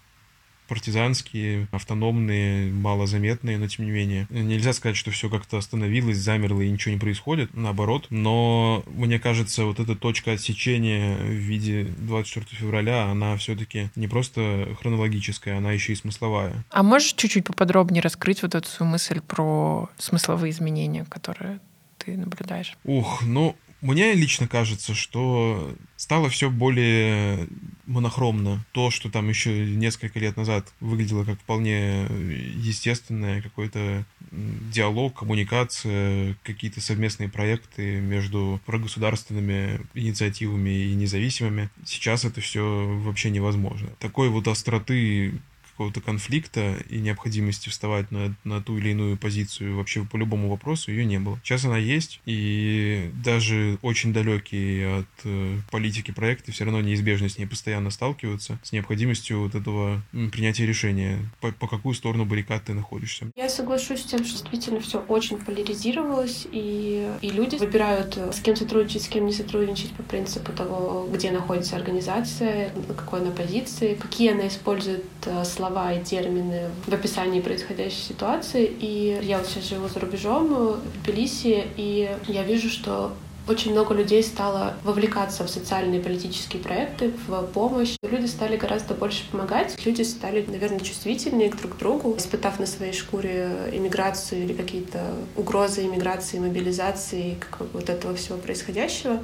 партизанские, 0.68 1.68
автономные, 1.72 2.72
малозаметные, 2.72 3.58
но 3.58 3.68
тем 3.68 3.86
не 3.86 3.92
менее. 3.92 4.28
Нельзя 4.30 4.74
сказать, 4.74 4.98
что 4.98 5.12
все 5.12 5.30
как-то 5.30 5.58
остановилось, 5.58 6.18
замерло 6.18 6.62
и 6.62 6.70
ничего 6.70 6.94
не 6.94 7.00
происходит, 7.00 7.54
наоборот. 7.54 8.08
Но 8.10 8.84
мне 8.88 9.20
кажется, 9.20 9.66
вот 9.66 9.80
эта 9.80 9.96
точка 9.96 10.34
отсечения 10.34 11.18
в 11.18 11.32
виде 11.32 11.88
24 11.98 12.46
февраля, 12.52 13.06
она 13.06 13.38
все-таки 13.38 13.90
не 13.96 14.08
просто 14.08 14.76
хронологическая, 14.80 15.58
она 15.58 15.72
еще 15.72 15.94
и 15.94 15.96
смысловая. 15.96 16.66
А 16.72 16.84
можешь 16.84 17.14
чуть-чуть 17.14 17.46
поподробнее 17.46 18.02
раскрыть 18.02 18.42
вот 18.44 18.56
эту 18.56 18.68
свою 18.68 18.92
мысль 18.92 19.22
про 19.22 19.90
смысловые 19.98 20.52
изменения, 20.52 21.06
которые 21.06 21.60
ты 21.98 22.18
наблюдаешь? 22.18 22.78
Ух, 22.84 23.24
ну, 23.24 23.56
мне 23.82 24.14
лично 24.14 24.48
кажется, 24.48 24.94
что 24.96 25.76
стало 25.96 26.30
все 26.30 26.50
более 26.50 27.48
монохромно. 27.86 28.66
То, 28.72 28.92
что 28.92 29.10
там 29.10 29.30
еще 29.30 29.66
несколько 29.66 30.20
лет 30.20 30.36
назад 30.38 30.74
выглядело 30.80 31.24
как 31.24 31.40
вполне 31.40 32.08
естественное, 32.56 33.42
какой-то 33.42 34.06
диалог, 34.32 35.14
коммуникация, 35.14 36.36
какие-то 36.44 36.82
совместные 36.82 37.30
проекты 37.30 38.00
между 38.00 38.60
прогосударственными 38.66 39.82
инициативами 39.94 40.70
и 40.70 40.96
независимыми. 40.96 41.70
Сейчас 41.86 42.26
это 42.26 42.42
все 42.42 42.86
вообще 43.04 43.30
невозможно. 43.30 43.90
Такой 44.00 44.30
вот 44.30 44.48
остроты 44.48 45.34
какого-то 45.78 46.02
конфликта 46.02 46.78
и 46.90 46.98
необходимости 46.98 47.70
вставать 47.70 48.12
на, 48.12 48.36
на 48.44 48.64
ту 48.64 48.80
или 48.80 48.90
иную 48.90 49.16
позицию 49.16 49.78
вообще 49.78 50.04
по 50.04 50.18
любому 50.18 50.50
вопросу 50.50 50.90
ее 50.90 51.06
не 51.06 51.20
было. 51.20 51.40
Сейчас 51.44 51.66
она 51.66 51.78
есть, 51.78 52.20
и 52.26 53.12
даже 53.24 53.78
очень 53.84 54.12
далекие 54.12 55.02
от 55.02 55.06
э, 55.24 55.58
политики 55.70 56.10
проекты 56.10 56.52
все 56.52 56.66
равно 56.66 56.82
неизбежно 56.82 57.30
с 57.30 57.38
ней 57.38 57.46
постоянно 57.46 57.92
сталкиваются, 57.92 58.58
с 58.64 58.72
необходимостью 58.72 59.42
вот 59.42 59.54
этого 59.54 60.02
принятия 60.32 60.66
решения, 60.66 61.20
по, 61.42 61.52
по 61.52 61.68
какую 61.68 61.94
сторону 61.94 62.26
баррикад 62.26 62.64
ты 62.66 62.74
находишься. 62.74 63.28
Я 63.36 63.48
соглашусь 63.48 64.02
с 64.02 64.06
тем, 64.06 64.26
что 64.26 64.34
действительно 64.34 64.80
все 64.80 65.00
очень 65.00 65.38
поляризировалось, 65.38 66.48
и, 66.52 67.08
и 67.22 67.30
люди 67.30 67.56
выбирают, 67.58 68.18
с 68.18 68.40
кем 68.40 68.56
сотрудничать, 68.56 69.04
с 69.04 69.08
кем 69.08 69.28
не 69.28 69.34
сотрудничать 69.34 69.92
по 69.92 70.02
принципу 70.02 70.52
того, 70.54 71.08
где 71.14 71.30
находится 71.30 71.76
организация, 71.76 72.74
на 72.88 72.96
какой 72.96 73.22
она 73.22 73.30
позиции, 73.30 73.94
какие 73.94 74.32
она 74.32 74.48
использует 74.48 75.06
э, 75.17 75.17
слова 75.46 75.68
слова 75.68 75.94
и 75.94 76.04
термины 76.04 76.70
в 76.86 76.94
описании 76.94 77.42
происходящей 77.42 78.02
ситуации. 78.02 78.66
И 78.66 79.20
я 79.22 79.38
вот 79.38 79.48
сейчас 79.48 79.66
живу 79.66 79.88
за 79.88 80.00
рубежом, 80.00 80.48
в 80.54 81.04
Тбилиси, 81.04 81.66
и 81.78 82.10
я 82.28 82.44
вижу, 82.44 82.70
что 82.70 83.12
Очень 83.48 83.72
много 83.72 83.94
людей 83.94 84.22
стало 84.24 84.76
вовлекаться 84.84 85.46
в 85.46 85.50
социальные 85.50 86.02
и 86.02 86.04
политические 86.04 86.62
проекты, 86.62 87.14
в 87.28 87.44
помощь. 87.44 87.96
Люди 88.04 88.26
стали 88.26 88.58
гораздо 88.58 88.94
больше 88.94 89.24
помогать. 89.32 89.78
Люди 89.86 90.02
стали, 90.02 90.46
наверное, 90.46 90.82
чувствительнее 90.82 91.50
друг 91.50 91.76
к 91.76 91.78
другу, 91.78 92.18
испытав 92.18 92.60
на 92.60 92.66
своей 92.66 92.92
шкуре 92.92 93.50
иммиграцию 93.72 94.44
или 94.44 94.52
какие-то 94.52 95.14
угрозы 95.38 95.86
иммиграции, 95.86 96.40
мобилизации, 96.40 97.38
как 97.40 97.68
вот 97.72 97.90
этого 97.90 98.16
всего 98.16 98.38
происходящего, 98.38 99.24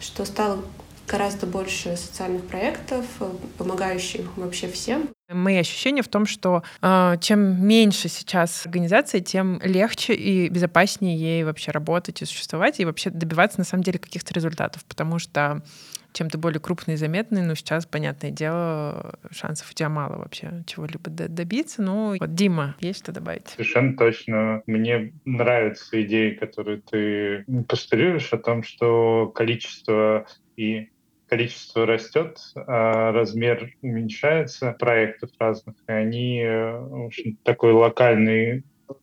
что 0.00 0.24
стало 0.24 0.60
гораздо 1.06 1.46
больше 1.46 1.96
социальных 1.96 2.44
проектов, 2.46 3.04
помогающих 3.56 4.36
вообще 4.36 4.66
всем. 4.66 5.10
Мои 5.34 5.56
ощущения 5.56 6.02
в 6.02 6.08
том, 6.08 6.26
что 6.26 6.62
э, 6.80 7.16
чем 7.20 7.66
меньше 7.66 8.08
сейчас 8.08 8.64
организации, 8.66 9.20
тем 9.20 9.60
легче 9.62 10.14
и 10.14 10.48
безопаснее 10.48 11.16
ей 11.16 11.44
вообще 11.44 11.70
работать 11.70 12.22
и 12.22 12.24
существовать, 12.24 12.80
и 12.80 12.84
вообще 12.84 13.10
добиваться 13.10 13.58
на 13.58 13.64
самом 13.64 13.82
деле 13.82 13.98
каких-то 13.98 14.32
результатов, 14.32 14.84
потому 14.84 15.18
что 15.18 15.62
чем 16.14 16.30
ты 16.30 16.38
более 16.38 16.60
крупный 16.60 16.94
и 16.94 16.96
заметный, 16.96 17.42
ну, 17.42 17.54
сейчас, 17.56 17.86
понятное 17.86 18.30
дело, 18.30 19.18
шансов 19.32 19.70
у 19.70 19.74
тебя 19.74 19.88
мало 19.88 20.16
вообще 20.16 20.62
чего-либо 20.66 21.10
добиться. 21.10 21.82
Ну, 21.82 22.16
вот, 22.18 22.34
Дима, 22.34 22.76
есть 22.78 23.00
что 23.00 23.12
добавить? 23.12 23.48
Совершенно 23.48 23.96
точно. 23.96 24.62
Мне 24.66 25.12
нравятся 25.24 26.00
идеи, 26.02 26.30
которые 26.34 26.80
ты 26.80 27.44
постулируешь 27.68 28.32
о 28.32 28.38
том, 28.38 28.62
что 28.62 29.32
количество 29.34 30.26
и 30.56 30.88
количество 31.34 31.84
растет, 31.84 32.38
а 32.54 33.10
размер 33.10 33.74
уменьшается 33.82 34.70
проектов 34.78 35.30
разных, 35.40 35.74
и 35.88 35.92
они 35.92 36.40
э, 36.40 36.78
в 36.78 37.06
общем, 37.06 37.36
такой 37.42 37.72
локальный 37.72 38.62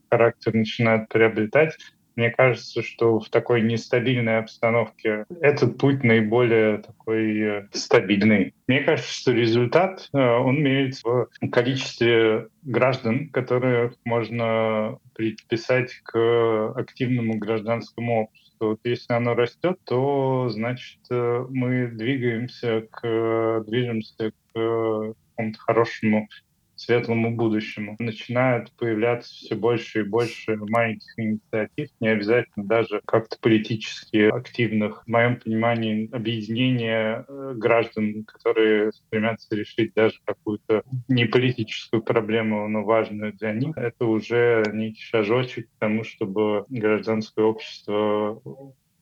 характер 0.09 0.53
начинают 0.53 1.09
приобретать. 1.09 1.75
Мне 2.15 2.29
кажется, 2.29 2.83
что 2.83 3.19
в 3.19 3.29
такой 3.29 3.61
нестабильной 3.61 4.39
обстановке 4.39 5.25
этот 5.41 5.77
путь 5.77 6.05
наиболее 6.05 6.77
такой 6.77 7.41
э, 7.41 7.67
стабильный. 7.73 8.53
Мне 8.65 8.79
кажется, 8.79 9.11
что 9.11 9.33
результат, 9.33 10.07
э, 10.13 10.17
он 10.17 10.63
меряется 10.63 11.27
в 11.41 11.49
количестве 11.51 12.47
граждан, 12.63 13.27
которые 13.27 13.91
можно 14.05 14.99
приписать 15.15 15.95
к 16.03 16.71
активному 16.77 17.37
гражданскому 17.39 18.23
обществу. 18.23 18.40
Вот 18.61 18.79
если 18.83 19.13
оно 19.13 19.33
растет, 19.33 19.79
то 19.85 20.47
значит 20.49 20.99
э, 21.09 21.45
мы 21.49 21.87
двигаемся 21.87 22.87
к 22.91 23.63
движемся 23.65 24.31
к 24.31 25.15
какому-то 25.35 25.59
хорошему 25.59 26.29
светлому 26.81 27.35
будущему. 27.35 27.95
Начинают 27.99 28.71
появляться 28.73 29.33
все 29.33 29.55
больше 29.55 30.01
и 30.01 30.03
больше 30.03 30.57
маленьких 30.57 31.17
инициатив, 31.17 31.89
не 31.99 32.07
обязательно 32.09 32.65
даже 32.65 33.01
как-то 33.05 33.37
политически 33.39 34.29
активных. 34.29 35.03
В 35.05 35.07
моем 35.07 35.39
понимании 35.39 36.09
объединение 36.11 37.25
э, 37.27 37.53
граждан, 37.55 38.23
которые 38.25 38.91
стремятся 38.93 39.55
решить 39.55 39.93
даже 39.93 40.19
какую-то 40.25 40.83
не 41.07 41.25
политическую 41.25 42.01
проблему, 42.01 42.67
но 42.67 42.83
важную 42.83 43.33
для 43.33 43.53
них, 43.53 43.77
это 43.77 44.05
уже 44.05 44.63
некий 44.73 45.03
шажочек 45.03 45.67
к 45.67 45.79
тому, 45.79 46.03
чтобы 46.03 46.65
гражданское 46.69 47.45
общество 47.45 48.41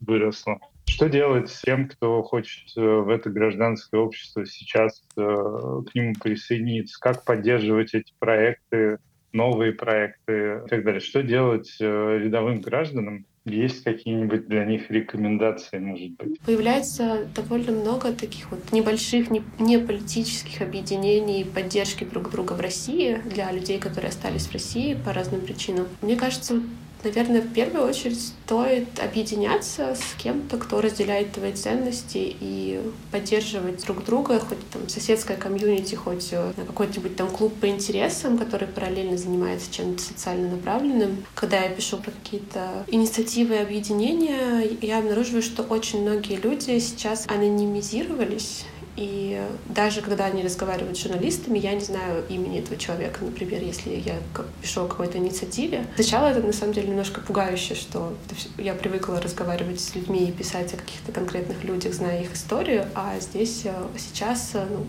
выросло. 0.01 0.59
Что 0.89 1.07
делать 1.07 1.49
с 1.49 1.61
тем, 1.61 1.87
кто 1.87 2.23
хочет 2.23 2.75
э, 2.75 2.81
в 2.81 3.09
это 3.09 3.29
гражданское 3.29 4.01
общество 4.01 4.45
сейчас 4.45 5.03
э, 5.15 5.21
к 5.21 5.95
нему 5.95 6.13
присоединиться? 6.21 6.99
Как 6.99 7.23
поддерживать 7.23 7.93
эти 7.93 8.11
проекты, 8.17 8.97
новые 9.31 9.71
проекты 9.71 10.63
и 10.65 10.67
так 10.67 10.83
далее? 10.83 10.99
Что 10.99 11.21
делать 11.21 11.77
э, 11.79 12.17
рядовым 12.23 12.61
гражданам? 12.61 13.25
Есть 13.45 13.83
какие-нибудь 13.83 14.47
для 14.47 14.65
них 14.65 14.89
рекомендации, 14.91 15.77
может 15.77 16.11
быть? 16.17 16.39
Появляется 16.41 17.27
довольно 17.35 17.71
много 17.71 18.11
таких 18.11 18.51
вот 18.51 18.71
небольших, 18.71 19.29
не, 19.29 19.43
не 19.59 19.77
политических 19.77 20.61
объединений 20.61 21.45
поддержки 21.45 22.03
друг 22.03 22.31
друга 22.31 22.53
в 22.53 22.59
России 22.59 23.21
для 23.25 23.51
людей, 23.51 23.79
которые 23.79 24.09
остались 24.09 24.47
в 24.47 24.53
России 24.53 24.95
по 25.05 25.13
разным 25.13 25.41
причинам. 25.41 25.87
Мне 26.01 26.15
кажется, 26.15 26.61
Наверное, 27.03 27.41
в 27.41 27.53
первую 27.53 27.87
очередь 27.87 28.19
стоит 28.19 28.99
объединяться 28.99 29.95
с 29.95 30.21
кем-то, 30.21 30.57
кто 30.57 30.81
разделяет 30.81 31.31
твои 31.31 31.53
ценности 31.53 32.35
и 32.39 32.81
поддерживать 33.11 33.85
друг 33.85 34.03
друга, 34.03 34.39
хоть 34.39 34.57
там 34.71 34.89
соседская 34.89 35.37
комьюнити, 35.37 35.95
хоть 35.95 36.29
э, 36.31 36.51
какой-нибудь 36.55 37.15
там 37.15 37.29
клуб 37.29 37.53
по 37.59 37.67
интересам, 37.67 38.37
который 38.37 38.67
параллельно 38.67 39.17
занимается 39.17 39.71
чем-то 39.71 40.01
социально 40.01 40.49
направленным. 40.49 41.23
Когда 41.35 41.61
я 41.61 41.69
пишу 41.69 41.97
про 41.97 42.11
какие-то 42.11 42.85
инициативы 42.87 43.55
и 43.55 43.59
объединения, 43.59 44.69
я 44.81 44.99
обнаруживаю, 44.99 45.41
что 45.41 45.63
очень 45.63 46.01
многие 46.01 46.35
люди 46.35 46.77
сейчас 46.79 47.25
анонимизировались 47.27 48.65
и 48.99 49.41
даже 49.69 50.01
когда 50.01 50.25
они 50.25 50.43
разговаривают 50.43 50.97
с 50.97 51.01
журналистами, 51.01 51.57
я 51.57 51.73
не 51.73 51.79
знаю 51.79 52.25
имени 52.27 52.59
этого 52.59 52.75
человека, 52.75 53.23
например, 53.23 53.63
если 53.63 53.91
я 53.91 54.15
пишу 54.61 54.81
о 54.81 54.87
какой-то 54.87 55.17
инициативе. 55.19 55.85
Сначала 55.95 56.27
это 56.27 56.45
на 56.45 56.51
самом 56.51 56.73
деле 56.73 56.89
немножко 56.89 57.21
пугающе, 57.21 57.75
что 57.75 58.13
я 58.57 58.73
привыкла 58.73 59.21
разговаривать 59.21 59.79
с 59.79 59.95
людьми 59.95 60.27
и 60.27 60.33
писать 60.33 60.73
о 60.73 60.77
каких-то 60.77 61.13
конкретных 61.13 61.63
людях, 61.63 61.93
зная 61.93 62.23
их 62.23 62.33
историю, 62.33 62.87
а 62.93 63.17
здесь 63.21 63.61
э, 63.63 63.73
сейчас 63.97 64.51
э, 64.55 64.67
ну, 64.69 64.85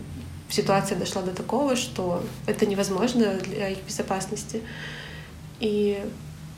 ситуация 0.49 0.97
дошла 0.97 1.21
до 1.21 1.31
такого, 1.31 1.77
что 1.77 2.21
это 2.47 2.65
невозможно 2.65 3.35
для 3.35 3.69
их 3.69 3.81
безопасности. 3.85 4.61
И 5.61 6.03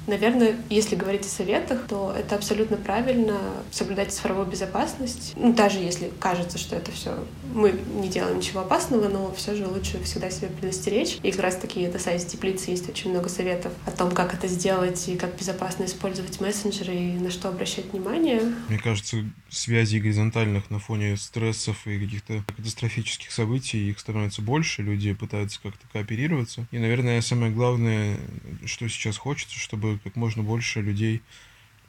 Наверное, 0.06 0.58
если 0.70 0.96
говорить 0.96 1.26
о 1.26 1.30
советах, 1.30 1.88
то 1.88 2.14
это 2.18 2.36
абсолютно 2.36 2.76
правильно 2.76 3.40
соблюдать 3.72 4.12
цифровую 4.12 4.46
безопасность. 4.46 5.32
Ну, 5.38 5.54
даже 5.54 5.80
если 5.80 6.12
кажется, 6.20 6.58
что 6.58 6.76
это 6.76 6.92
все 6.92 7.16
мы 7.54 7.72
не 7.72 8.10
делаем 8.10 8.38
ничего 8.38 8.62
опасного, 8.62 9.08
но 9.08 9.34
все 9.34 9.56
же 9.56 9.68
лучше 9.68 10.02
всегда 10.04 10.30
себя 10.30 10.50
предостеречь. 10.50 11.18
И 11.24 11.32
как 11.32 11.42
раз 11.42 11.56
таки 11.56 11.88
на 11.88 12.00
сайте 12.00 12.26
теплицы 12.26 12.72
есть 12.72 12.90
очень 12.90 13.12
много 13.12 13.30
советов 13.30 13.72
о 13.86 13.92
том, 13.92 14.12
как 14.12 14.34
это 14.34 14.48
сделать 14.48 15.08
и 15.08 15.16
как 15.16 15.38
безопасно 15.38 15.86
использовать 15.86 16.40
мессенджеры 16.42 16.94
и 16.94 17.14
на 17.14 17.32
что 17.32 17.50
обращать 17.50 17.92
внимание. 17.92 18.42
Мне 18.70 18.80
кажется, 18.80 19.18
связей 19.50 20.00
горизонтальных 20.00 20.70
на 20.70 20.80
фоне 20.80 21.18
стрессов 21.18 21.88
и 21.88 22.00
каких-то 22.00 22.44
катастрофических 22.56 23.32
событий 23.32 23.90
их 23.90 24.00
становится 24.00 24.42
больше, 24.42 24.82
люди 24.82 25.14
пытаются 25.14 25.60
как-то 25.62 25.86
кооперироваться. 25.92 26.68
И, 26.72 26.78
наверное, 26.78 27.22
самое 27.22 27.52
главное, 27.52 28.18
что 28.66 28.88
сейчас 28.88 29.18
хочется, 29.18 29.58
чтобы 29.58 30.00
как 30.04 30.16
можно 30.16 30.44
больше 30.44 30.82
людей 30.82 31.22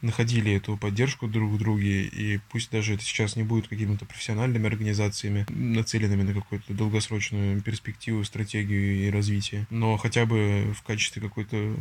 находили 0.05 0.53
эту 0.53 0.77
поддержку 0.77 1.27
друг 1.27 1.53
в 1.53 1.59
друге, 1.59 2.05
и 2.05 2.39
пусть 2.51 2.71
даже 2.71 2.95
это 2.95 3.03
сейчас 3.03 3.37
не 3.37 3.43
будет 3.43 3.69
какими-то 3.69 4.05
профессиональными 4.05 4.67
организациями, 4.67 5.47
нацеленными 5.49 6.23
на 6.23 6.35
какую-то 6.35 6.75
долгосрочную 6.75 7.61
перспективу, 7.63 8.25
стратегию 8.25 9.07
и 9.07 9.11
развитие, 9.11 9.67
но 9.71 9.97
хотя 9.97 10.27
бы 10.27 10.73
в 10.77 10.83
качестве 10.83 11.23
какой-то 11.23 11.77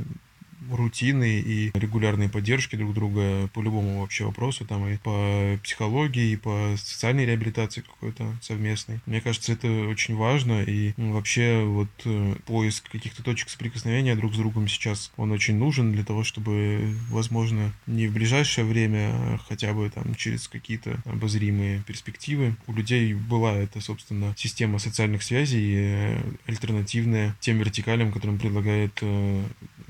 рутины 0.71 1.39
и 1.39 1.71
регулярной 1.73 2.29
поддержки 2.29 2.75
друг 2.75 2.93
друга 2.93 3.47
по 3.53 3.61
любому 3.61 4.01
вообще 4.01 4.25
вопросу, 4.25 4.65
там 4.65 4.87
и 4.87 4.97
по 4.97 5.57
психологии, 5.63 6.31
и 6.31 6.35
по 6.35 6.75
социальной 6.77 7.25
реабилитации 7.25 7.81
какой-то 7.81 8.25
совместной. 8.41 8.99
Мне 9.05 9.21
кажется, 9.21 9.53
это 9.53 9.67
очень 9.87 10.15
важно, 10.15 10.63
и 10.63 10.93
ну, 10.97 11.13
вообще 11.13 11.63
вот 11.63 11.89
э, 12.05 12.35
поиск 12.45 12.89
каких-то 12.89 13.23
точек 13.23 13.49
соприкосновения 13.49 14.15
друг 14.15 14.33
с 14.33 14.37
другом 14.37 14.67
сейчас, 14.67 15.11
он 15.17 15.31
очень 15.31 15.55
нужен 15.55 15.91
для 15.91 16.03
того, 16.03 16.23
чтобы, 16.23 16.95
возможно, 17.09 17.73
не 17.87 18.07
в 18.07 18.13
ближайшее 18.13 18.65
время, 18.65 19.09
а 19.13 19.39
хотя 19.47 19.73
бы 19.73 19.89
там 19.89 20.15
через 20.15 20.47
какие-то 20.47 20.99
обозримые 21.05 21.81
перспективы 21.83 22.55
у 22.67 22.73
людей 22.73 23.13
была 23.13 23.53
эта, 23.53 23.81
собственно, 23.81 24.33
система 24.37 24.79
социальных 24.79 25.23
связей 25.23 25.73
э, 25.75 26.21
альтернативная 26.47 27.35
тем 27.39 27.57
вертикалям, 27.57 28.11
которым 28.11 28.39
предлагает 28.39 28.97
э, 29.01 29.43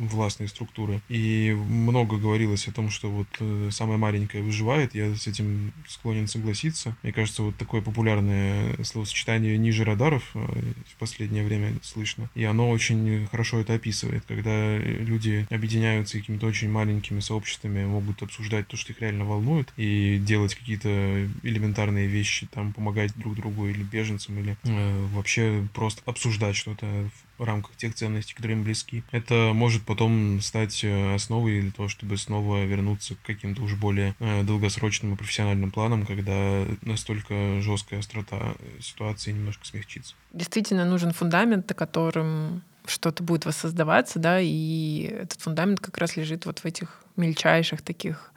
властные 0.08 0.48
структуры. 0.48 1.02
И 1.10 1.56
много 1.68 2.18
говорилось 2.18 2.68
о 2.68 2.72
том, 2.72 2.90
что 2.90 3.10
вот 3.10 3.28
э, 3.40 3.70
самая 3.72 3.98
маленькая 3.98 4.42
выживает. 4.42 4.96
Я 4.96 5.16
с 5.16 5.28
этим 5.28 5.74
склонен 5.88 6.28
согласиться. 6.28 6.96
Мне 7.04 7.14
кажется, 7.14 7.44
вот 7.44 7.56
такое 7.58 7.82
популярное 7.82 8.76
словосочетание 8.84 9.58
ниже 9.58 9.84
радаров 9.84 10.32
э, 10.36 10.40
в 10.40 10.96
последнее 10.98 11.44
время 11.44 11.74
слышно. 11.82 12.30
И 12.36 12.44
оно 12.44 12.70
очень 12.70 13.28
хорошо 13.28 13.60
это 13.60 13.74
описывает, 13.74 14.24
когда 14.28 14.78
люди 14.78 15.48
объединяются 15.50 16.20
какими-то 16.20 16.48
очень 16.48 16.70
маленькими 16.70 17.20
сообществами, 17.20 17.86
могут 17.86 18.22
обсуждать 18.22 18.68
то, 18.68 18.78
что 18.78 18.94
их 18.94 19.02
реально 19.02 19.26
волнует, 19.26 19.74
и 19.78 20.20
делать 20.20 20.56
какие-то 20.56 21.30
элементарные 21.44 22.08
вещи, 22.08 22.48
там, 22.52 22.74
помогать 22.74 23.14
друг 23.16 23.36
другу 23.36 23.68
или 23.68 23.84
беженцам, 23.84 24.40
или 24.40 24.58
э, 24.64 25.06
вообще 25.14 25.68
просто 25.74 26.02
обсуждать 26.06 26.56
что-то 26.56 27.10
рамках 27.40 27.76
тех 27.76 27.96
ценностей, 27.96 28.34
которые 28.36 28.58
им 28.58 28.64
близки. 28.64 29.04
Это 29.12 29.52
может 29.54 29.84
потом 29.84 30.42
стать 30.42 30.84
э, 30.84 31.16
основой 31.16 31.62
для 31.62 31.72
того, 31.72 31.90
чтобы 31.90 32.18
снова 32.18 32.64
вернуться 32.64 33.16
к 33.16 33.22
каким-то 33.22 33.62
уже 33.62 33.76
более 33.76 34.16
э, 34.20 34.44
долгосрочным 34.44 35.14
и 35.14 35.18
профессиональным 35.18 35.72
планам, 35.72 36.06
когда 36.06 36.66
настолько 36.82 37.62
жесткая 37.62 38.00
острота 38.00 38.56
ситуации 38.80 39.32
немножко 39.32 39.66
смягчится. 39.66 40.16
Действительно 40.32 40.86
нужен 40.86 41.12
фундамент, 41.12 41.68
на 41.70 41.76
котором 41.76 42.62
что-то 42.86 43.24
будет 43.24 43.46
воссоздаваться, 43.46 44.20
да, 44.20 44.40
и 44.42 45.04
этот 45.04 45.40
фундамент 45.42 45.80
как 45.80 45.98
раз 45.98 46.18
лежит 46.18 46.46
вот 46.46 46.60
в 46.60 46.66
этих 46.66 47.04
мельчайших 47.16 47.82
таких 47.82 48.33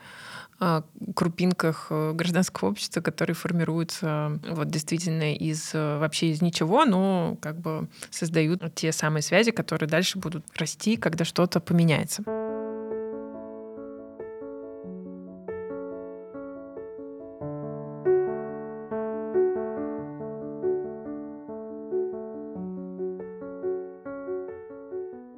крупинках 1.14 1.88
э, 1.90 2.12
гражданского 2.12 2.70
общества, 2.70 3.00
которые 3.00 3.34
формируются 3.34 4.40
вот 4.48 4.68
действительно 4.68 5.34
из 5.34 5.74
э, 5.74 5.98
вообще 5.98 6.30
из 6.30 6.40
ничего, 6.40 6.84
но 6.84 7.36
как 7.40 7.60
бы 7.60 7.88
создают 8.10 8.62
те 8.74 8.92
самые 8.92 9.22
связи, 9.22 9.50
которые 9.50 9.88
дальше 9.88 10.18
будут 10.18 10.44
расти, 10.56 10.96
когда 10.96 11.24
что-то 11.24 11.60
поменяется. 11.60 12.24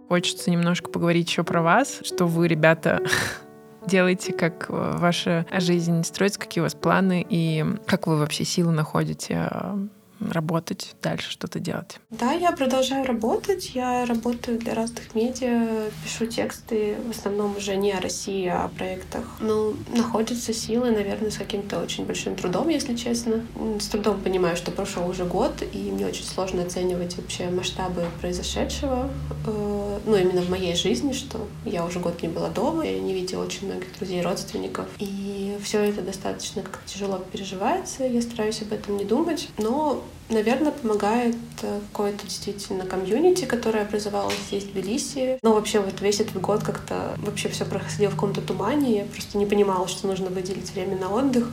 Хочется 0.08 0.50
немножко 0.50 0.90
поговорить 0.90 1.28
еще 1.28 1.44
про 1.44 1.60
вас, 1.60 2.00
что 2.02 2.26
вы, 2.26 2.48
ребята, 2.48 3.02
делаете, 3.88 4.32
как 4.32 4.66
э, 4.68 4.96
ваша 4.98 5.46
жизнь 5.52 6.04
строится, 6.04 6.38
какие 6.38 6.60
у 6.60 6.64
вас 6.64 6.74
планы 6.74 7.26
и 7.28 7.64
как 7.86 8.06
вы 8.06 8.18
вообще 8.18 8.44
силы 8.44 8.72
находите 8.72 9.48
э, 9.50 9.76
работать 10.20 10.94
дальше, 11.02 11.30
что-то 11.30 11.60
делать? 11.60 12.00
Да, 12.10 12.32
я 12.32 12.52
продолжаю 12.52 13.04
работать. 13.04 13.74
Я 13.74 14.04
работаю 14.06 14.58
для 14.58 14.74
разных 14.74 15.14
медиа, 15.14 15.90
пишу 16.04 16.26
тексты, 16.26 16.96
в 17.06 17.10
основном 17.10 17.56
уже 17.56 17.76
не 17.76 17.92
о 17.92 18.00
России, 18.00 18.46
а 18.46 18.64
о 18.64 18.68
проектах. 18.68 19.24
Но 19.40 19.74
находятся 19.94 20.52
силы, 20.52 20.90
наверное, 20.90 21.30
с 21.30 21.36
каким-то 21.36 21.80
очень 21.80 22.04
большим 22.04 22.36
трудом, 22.36 22.68
если 22.68 22.94
честно. 22.94 23.44
С 23.80 23.88
трудом 23.88 24.20
понимаю, 24.20 24.56
что 24.56 24.70
прошел 24.70 25.08
уже 25.08 25.24
год, 25.24 25.62
и 25.72 25.90
мне 25.90 26.06
очень 26.06 26.24
сложно 26.24 26.62
оценивать 26.62 27.16
вообще 27.16 27.50
масштабы 27.50 28.06
произошедшего. 28.20 29.10
Э, 29.46 29.98
ну, 30.04 30.16
именно 30.16 30.42
в 30.42 30.50
моей 30.50 30.74
жизни, 30.74 31.12
что 31.12 31.46
я 31.64 31.84
уже 31.84 32.00
год 32.00 32.22
не 32.22 32.28
была 32.28 32.48
дома, 32.48 32.84
я 32.84 32.98
не 32.98 33.14
видела 33.14 33.44
очень 33.44 33.66
многих 33.66 33.96
друзей, 33.98 34.22
родственников. 34.22 34.86
И 34.98 35.47
все 35.62 35.80
это 35.80 36.02
достаточно 36.02 36.62
тяжело 36.86 37.18
переживается. 37.32 38.04
Я 38.04 38.22
стараюсь 38.22 38.62
об 38.62 38.72
этом 38.72 38.96
не 38.96 39.04
думать. 39.04 39.48
Но 39.58 40.04
Наверное, 40.30 40.72
помогает 40.72 41.36
э, 41.62 41.80
какое-то 41.90 42.26
действительно 42.26 42.84
комьюнити, 42.84 43.46
которое 43.46 43.84
образовалось 43.84 44.36
здесь, 44.48 44.64
в 44.64 44.72
Тбилиси. 44.72 45.38
Но 45.42 45.54
вообще 45.54 45.80
вот 45.80 46.02
весь 46.02 46.20
этот 46.20 46.38
год 46.38 46.62
как-то 46.62 47.16
вообще 47.16 47.48
все 47.48 47.64
проходило 47.64 48.10
в 48.10 48.14
каком-то 48.14 48.42
тумане. 48.42 48.98
Я 48.98 49.04
просто 49.04 49.38
не 49.38 49.46
понимала, 49.46 49.88
что 49.88 50.06
нужно 50.06 50.28
выделить 50.28 50.70
время 50.72 50.98
на 50.98 51.08
отдых. 51.08 51.50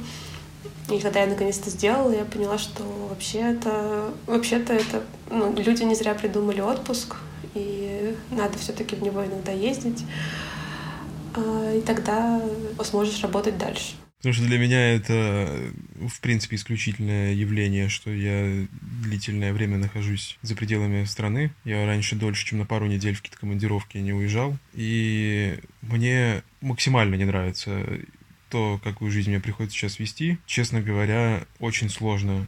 И 0.92 1.00
когда 1.00 1.22
я 1.22 1.28
наконец-то 1.28 1.70
сделала, 1.70 2.12
я 2.12 2.26
поняла, 2.26 2.58
что 2.58 2.84
вообще-то, 3.10 4.12
вообще-то 4.28 4.74
это, 4.74 5.04
ну, 5.32 5.54
люди 5.56 5.84
не 5.84 5.96
зря 5.96 6.14
придумали 6.14 6.60
отпуск, 6.60 7.16
и 7.54 8.16
надо 8.30 8.60
все-таки 8.60 8.96
в 8.96 9.02
него 9.02 9.26
иногда 9.26 9.52
ездить, 9.52 10.04
и 11.38 11.82
тогда 11.82 12.42
сможешь 12.84 13.22
работать 13.22 13.58
дальше. 13.58 13.96
Потому 14.26 14.34
что 14.34 14.46
для 14.46 14.58
меня 14.58 14.96
это, 14.96 15.72
в 16.08 16.20
принципе, 16.20 16.56
исключительное 16.56 17.34
явление, 17.34 17.90
что 17.90 18.10
я 18.10 18.66
длительное 19.04 19.54
время 19.54 19.78
нахожусь 19.78 20.40
за 20.42 20.56
пределами 20.56 21.04
страны. 21.06 21.54
Я 21.64 21.86
раньше 21.86 22.16
дольше, 22.16 22.46
чем 22.46 22.58
на 22.58 22.66
пару 22.66 22.88
недель 22.88 23.14
в 23.14 23.22
какие-то 23.22 23.40
командировки 23.40 24.00
не 24.00 24.14
уезжал. 24.14 24.58
И 24.74 25.60
мне 25.82 26.42
максимально 26.62 27.16
не 27.16 27.26
нравится 27.26 27.86
то, 28.50 28.80
какую 28.84 29.12
жизнь 29.12 29.30
мне 29.30 29.40
приходится 29.40 29.78
сейчас 29.78 30.00
вести. 30.00 30.40
Честно 30.48 30.82
говоря, 30.82 31.46
очень 31.60 31.90
сложно 31.90 32.48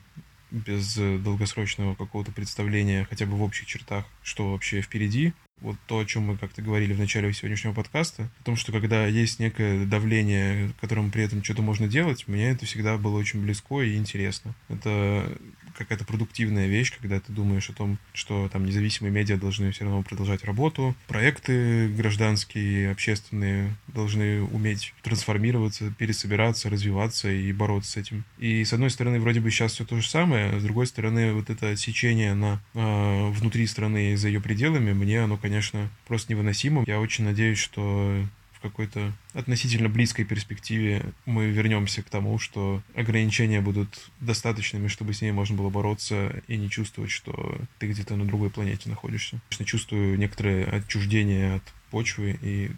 без 0.49 0.95
долгосрочного 0.95 1.93
какого-то 1.93 2.31
представления 2.31 3.05
хотя 3.07 3.25
бы 3.25 3.35
в 3.35 3.43
общих 3.43 3.67
чертах, 3.67 4.05
что 4.23 4.51
вообще 4.51 4.81
впереди 4.81 5.33
вот 5.61 5.75
то, 5.87 5.99
о 5.99 6.05
чем 6.05 6.23
мы 6.23 6.37
как-то 6.37 6.61
говорили 6.61 6.93
в 6.93 6.99
начале 6.99 7.33
сегодняшнего 7.33 7.73
подкаста, 7.73 8.29
о 8.41 8.43
том, 8.43 8.55
что 8.55 8.71
когда 8.71 9.07
есть 9.07 9.39
некое 9.39 9.85
давление, 9.85 10.71
которым 10.79 11.11
при 11.11 11.23
этом 11.23 11.43
что-то 11.43 11.61
можно 11.61 11.87
делать, 11.87 12.27
мне 12.27 12.49
это 12.49 12.65
всегда 12.65 12.97
было 12.97 13.17
очень 13.17 13.41
близко 13.41 13.81
и 13.81 13.95
интересно. 13.95 14.53
Это 14.69 15.37
какая-то 15.77 16.05
продуктивная 16.05 16.67
вещь, 16.67 16.93
когда 16.97 17.19
ты 17.19 17.31
думаешь 17.31 17.69
о 17.69 17.73
том, 17.73 17.97
что 18.13 18.49
там 18.49 18.65
независимые 18.65 19.11
медиа 19.11 19.37
должны 19.37 19.71
все 19.71 19.85
равно 19.85 20.01
продолжать 20.03 20.43
работу, 20.43 20.95
проекты 21.07 21.87
гражданские, 21.89 22.91
общественные 22.91 23.75
должны 23.87 24.41
уметь 24.41 24.93
трансформироваться, 25.03 25.93
пересобираться, 25.97 26.69
развиваться 26.69 27.31
и 27.31 27.51
бороться 27.53 27.91
с 27.91 27.97
этим. 27.97 28.23
И 28.37 28.63
с 28.63 28.73
одной 28.73 28.89
стороны, 28.89 29.19
вроде 29.19 29.39
бы 29.39 29.51
сейчас 29.51 29.73
все 29.73 29.85
то 29.85 29.99
же 29.99 30.07
самое, 30.07 30.47
а 30.47 30.59
с 30.59 30.63
другой 30.63 30.87
стороны, 30.87 31.33
вот 31.33 31.49
это 31.49 31.75
сечение 31.77 32.33
на 32.33 32.61
э, 32.73 33.29
внутри 33.31 33.67
страны 33.67 34.13
и 34.13 34.15
за 34.15 34.27
ее 34.27 34.41
пределами, 34.41 34.93
мне 34.93 35.21
оно, 35.21 35.37
конечно, 35.37 35.89
просто 36.07 36.33
невыносимо. 36.33 36.83
Я 36.87 36.99
очень 36.99 37.25
надеюсь, 37.25 37.59
что 37.59 38.25
в 38.57 38.59
какой-то 38.59 39.13
относительно 39.33 39.87
близкой 39.87 40.25
перспективе 40.25 41.13
мы 41.25 41.45
вернемся 41.45 42.01
к 42.01 42.09
тому, 42.09 42.39
что 42.39 42.81
ограничения 42.95 43.61
будут 43.61 44.09
достаточными, 44.19 44.87
чтобы 44.87 45.13
с 45.13 45.21
ней 45.21 45.31
можно 45.31 45.55
было 45.55 45.69
бороться 45.69 46.41
и 46.47 46.57
не 46.57 46.69
чувствовать, 46.69 47.11
что 47.11 47.59
ты 47.77 47.87
где-то 47.87 48.15
на 48.15 48.25
другой 48.25 48.49
планете 48.49 48.89
находишься. 48.89 49.39
Конечно, 49.49 49.65
чувствую 49.65 50.17
некоторое 50.17 50.65
отчуждение 50.65 51.55
от 51.55 51.63
почвы 51.91 52.39
и 52.41 52.71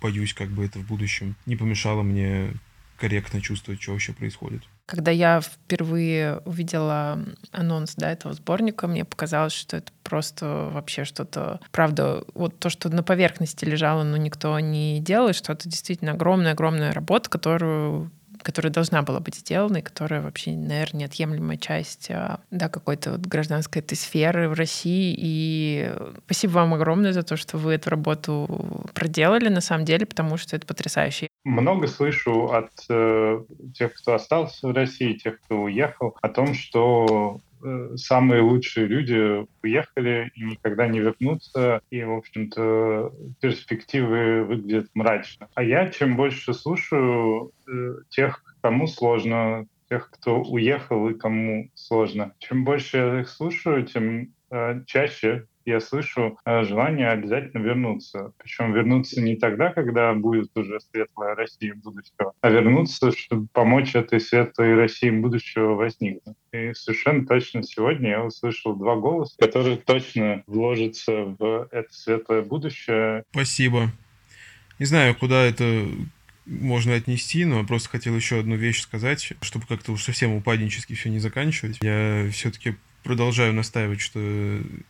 боюсь, 0.00 0.34
как 0.34 0.50
бы 0.50 0.64
это 0.64 0.78
в 0.78 0.86
будущем 0.86 1.34
не 1.46 1.56
помешало 1.56 2.02
мне 2.02 2.52
корректно 2.96 3.40
чувствовать, 3.40 3.82
что 3.82 3.92
вообще 3.92 4.12
происходит. 4.12 4.62
Когда 4.88 5.10
я 5.10 5.42
впервые 5.42 6.38
увидела 6.46 7.18
анонс 7.52 7.94
да, 7.94 8.10
этого 8.10 8.32
сборника, 8.32 8.86
мне 8.88 9.04
показалось, 9.04 9.52
что 9.52 9.76
это 9.76 9.92
просто 10.02 10.70
вообще 10.72 11.04
что-то... 11.04 11.60
Правда, 11.72 12.24
вот 12.32 12.58
то, 12.58 12.70
что 12.70 12.88
на 12.88 13.02
поверхности 13.02 13.66
лежало, 13.66 14.02
но 14.02 14.16
никто 14.16 14.58
не 14.60 15.00
делал, 15.00 15.34
что 15.34 15.52
это 15.52 15.68
действительно 15.68 16.12
огромная-огромная 16.12 16.94
работа, 16.94 17.28
которую 17.28 18.10
которая 18.48 18.72
должна 18.72 19.02
была 19.02 19.20
быть 19.20 19.34
сделана, 19.34 19.76
и 19.76 19.82
которая 19.82 20.22
вообще, 20.22 20.52
наверное, 20.52 21.02
неотъемлемая 21.02 21.58
часть 21.58 22.10
а, 22.10 22.40
да, 22.50 22.70
какой-то 22.70 23.10
вот 23.10 23.20
гражданской 23.20 23.82
этой 23.82 23.94
сферы 23.94 24.48
в 24.48 24.54
России. 24.54 25.14
И 25.18 25.92
спасибо 26.24 26.52
вам 26.52 26.72
огромное 26.72 27.12
за 27.12 27.22
то, 27.22 27.36
что 27.36 27.58
вы 27.58 27.74
эту 27.74 27.90
работу 27.90 28.86
проделали 28.94 29.50
на 29.50 29.60
самом 29.60 29.84
деле, 29.84 30.06
потому 30.06 30.38
что 30.38 30.56
это 30.56 30.66
потрясающе. 30.66 31.28
Много 31.44 31.88
слышу 31.88 32.46
от 32.46 32.70
э, 32.88 33.42
тех, 33.74 33.92
кто 33.92 34.14
остался 34.14 34.66
в 34.66 34.72
России, 34.72 35.12
тех, 35.12 35.42
кто 35.42 35.60
уехал, 35.60 36.16
о 36.22 36.30
том, 36.30 36.54
что 36.54 37.42
самые 37.96 38.42
лучшие 38.42 38.86
люди 38.86 39.46
уехали 39.62 40.30
и 40.34 40.44
никогда 40.44 40.86
не 40.86 41.00
вернутся, 41.00 41.80
и, 41.90 42.02
в 42.02 42.12
общем-то, 42.12 43.12
перспективы 43.40 44.44
выглядят 44.44 44.88
мрачно. 44.94 45.48
А 45.54 45.62
я 45.62 45.88
чем 45.90 46.16
больше 46.16 46.54
слушаю 46.54 47.52
э, 47.66 47.96
тех, 48.08 48.42
кому 48.60 48.86
сложно, 48.86 49.66
тех, 49.88 50.10
кто 50.10 50.40
уехал 50.42 51.08
и 51.08 51.14
кому 51.14 51.70
сложно. 51.74 52.34
Чем 52.38 52.64
больше 52.64 52.96
я 52.96 53.20
их 53.20 53.28
слушаю, 53.28 53.84
тем 53.84 54.32
э, 54.50 54.82
чаще 54.86 55.46
я 55.68 55.80
слышу 55.80 56.38
э, 56.44 56.64
желание 56.64 57.10
обязательно 57.10 57.62
вернуться. 57.62 58.32
Причем 58.38 58.72
вернуться 58.72 59.20
не 59.20 59.36
тогда, 59.36 59.70
когда 59.72 60.12
будет 60.14 60.50
уже 60.56 60.80
светлая 60.80 61.34
Россия 61.34 61.74
будущего, 61.74 62.32
а 62.40 62.50
вернуться, 62.50 63.12
чтобы 63.12 63.48
помочь 63.52 63.94
этой 63.94 64.20
светлой 64.20 64.74
России 64.74 65.10
будущего 65.10 65.74
возникнуть. 65.74 66.36
И 66.52 66.72
совершенно 66.74 67.26
точно 67.26 67.62
сегодня 67.62 68.10
я 68.10 68.24
услышал 68.24 68.74
два 68.74 68.96
голоса, 68.96 69.34
которые 69.38 69.76
точно 69.76 70.42
вложатся 70.46 71.36
в 71.38 71.68
это 71.70 71.92
светлое 71.92 72.42
будущее. 72.42 73.24
Спасибо. 73.30 73.90
Не 74.78 74.86
знаю, 74.86 75.14
куда 75.14 75.44
это 75.44 75.86
можно 76.46 76.94
отнести, 76.94 77.44
но 77.44 77.64
просто 77.64 77.90
хотел 77.90 78.16
еще 78.16 78.40
одну 78.40 78.56
вещь 78.56 78.80
сказать, 78.80 79.34
чтобы 79.42 79.66
как-то 79.66 79.92
уж 79.92 80.02
совсем 80.02 80.32
упаднически 80.32 80.94
все 80.94 81.10
не 81.10 81.18
заканчивать. 81.18 81.78
Я 81.82 82.28
все-таки 82.32 82.76
продолжаю 83.02 83.52
настаивать, 83.52 84.00
что 84.00 84.20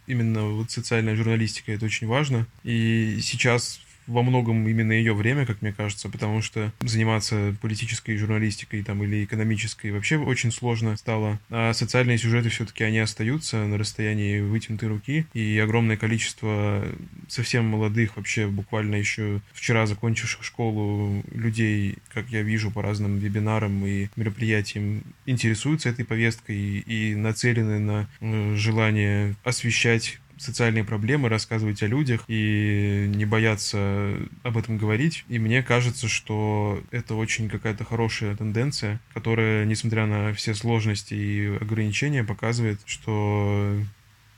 именно 0.06 0.44
вот 0.48 0.70
социальная 0.70 1.16
журналистика 1.16 1.72
это 1.72 1.84
очень 1.86 2.06
важно. 2.06 2.46
И 2.64 3.18
сейчас 3.22 3.80
во 4.08 4.22
многом 4.22 4.66
именно 4.66 4.92
ее 4.92 5.14
время, 5.14 5.46
как 5.46 5.62
мне 5.62 5.72
кажется, 5.72 6.08
потому 6.08 6.42
что 6.42 6.72
заниматься 6.80 7.54
политической 7.60 8.16
журналистикой 8.16 8.82
там, 8.82 9.04
или 9.04 9.24
экономической 9.24 9.92
вообще 9.92 10.16
очень 10.18 10.50
сложно 10.50 10.96
стало. 10.96 11.38
А 11.50 11.72
социальные 11.72 12.18
сюжеты 12.18 12.48
все-таки 12.48 12.84
они 12.84 12.98
остаются 12.98 13.64
на 13.66 13.78
расстоянии 13.78 14.40
вытянутой 14.40 14.88
руки, 14.88 15.26
и 15.34 15.58
огромное 15.58 15.96
количество 15.96 16.84
совсем 17.28 17.66
молодых, 17.66 18.16
вообще 18.16 18.46
буквально 18.46 18.96
еще 18.96 19.40
вчера 19.52 19.86
закончивших 19.86 20.42
школу 20.42 21.22
людей, 21.32 21.96
как 22.12 22.28
я 22.30 22.42
вижу 22.42 22.70
по 22.70 22.82
разным 22.82 23.18
вебинарам 23.18 23.86
и 23.86 24.08
мероприятиям, 24.16 25.02
интересуются 25.26 25.90
этой 25.90 26.04
повесткой 26.04 26.56
и, 26.56 27.12
и 27.12 27.14
нацелены 27.14 27.78
на 27.78 28.08
э, 28.20 28.54
желание 28.56 29.36
освещать 29.44 30.18
социальные 30.38 30.84
проблемы, 30.84 31.28
рассказывать 31.28 31.82
о 31.82 31.86
людях 31.86 32.24
и 32.28 33.10
не 33.14 33.24
бояться 33.24 34.14
об 34.42 34.56
этом 34.56 34.78
говорить. 34.78 35.24
И 35.28 35.38
мне 35.38 35.62
кажется, 35.62 36.08
что 36.08 36.82
это 36.90 37.14
очень 37.14 37.48
какая-то 37.48 37.84
хорошая 37.84 38.36
тенденция, 38.36 39.00
которая, 39.14 39.64
несмотря 39.64 40.06
на 40.06 40.32
все 40.32 40.54
сложности 40.54 41.14
и 41.14 41.56
ограничения, 41.60 42.24
показывает, 42.24 42.80
что 42.86 43.76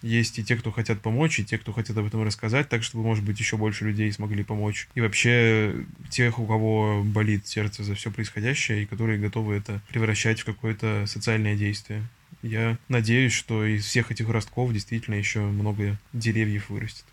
Есть 0.03 0.39
и 0.39 0.45
те, 0.45 0.57
кто 0.57 0.71
хотят 0.73 1.01
помочь, 1.01 1.39
и 1.39 1.45
те, 1.45 1.59
кто 1.59 1.73
хотят 1.73 1.97
об 1.97 2.07
этом 2.07 2.23
рассказать, 2.23 2.69
так 2.69 2.83
чтобы, 2.83 3.05
может 3.05 3.25
быть, 3.25 3.39
еще 3.39 3.57
больше 3.57 3.85
людей 3.85 4.11
смогли 4.13 4.43
помочь. 4.45 4.89
И 4.95 5.01
вообще 5.01 5.75
тех, 6.09 6.39
у 6.39 6.47
кого 6.47 7.03
болит 7.05 7.47
сердце 7.47 7.85
за 7.85 7.95
все 7.95 8.11
происходящее, 8.11 8.83
и 8.83 8.87
которые 8.87 9.19
готовы 9.19 9.55
это 9.57 9.83
превращать 9.89 10.41
в 10.41 10.45
какое-то 10.45 11.05
социальное 11.07 11.57
действие. 11.57 12.03
Я 12.43 12.79
надеюсь, 12.89 13.33
что 13.33 13.65
из 13.65 13.85
всех 13.85 14.11
этих 14.11 14.29
ростков 14.29 14.73
действительно 14.73 15.15
еще 15.15 15.41
много 15.41 15.99
деревьев 16.13 16.71
вырастет. 16.71 17.05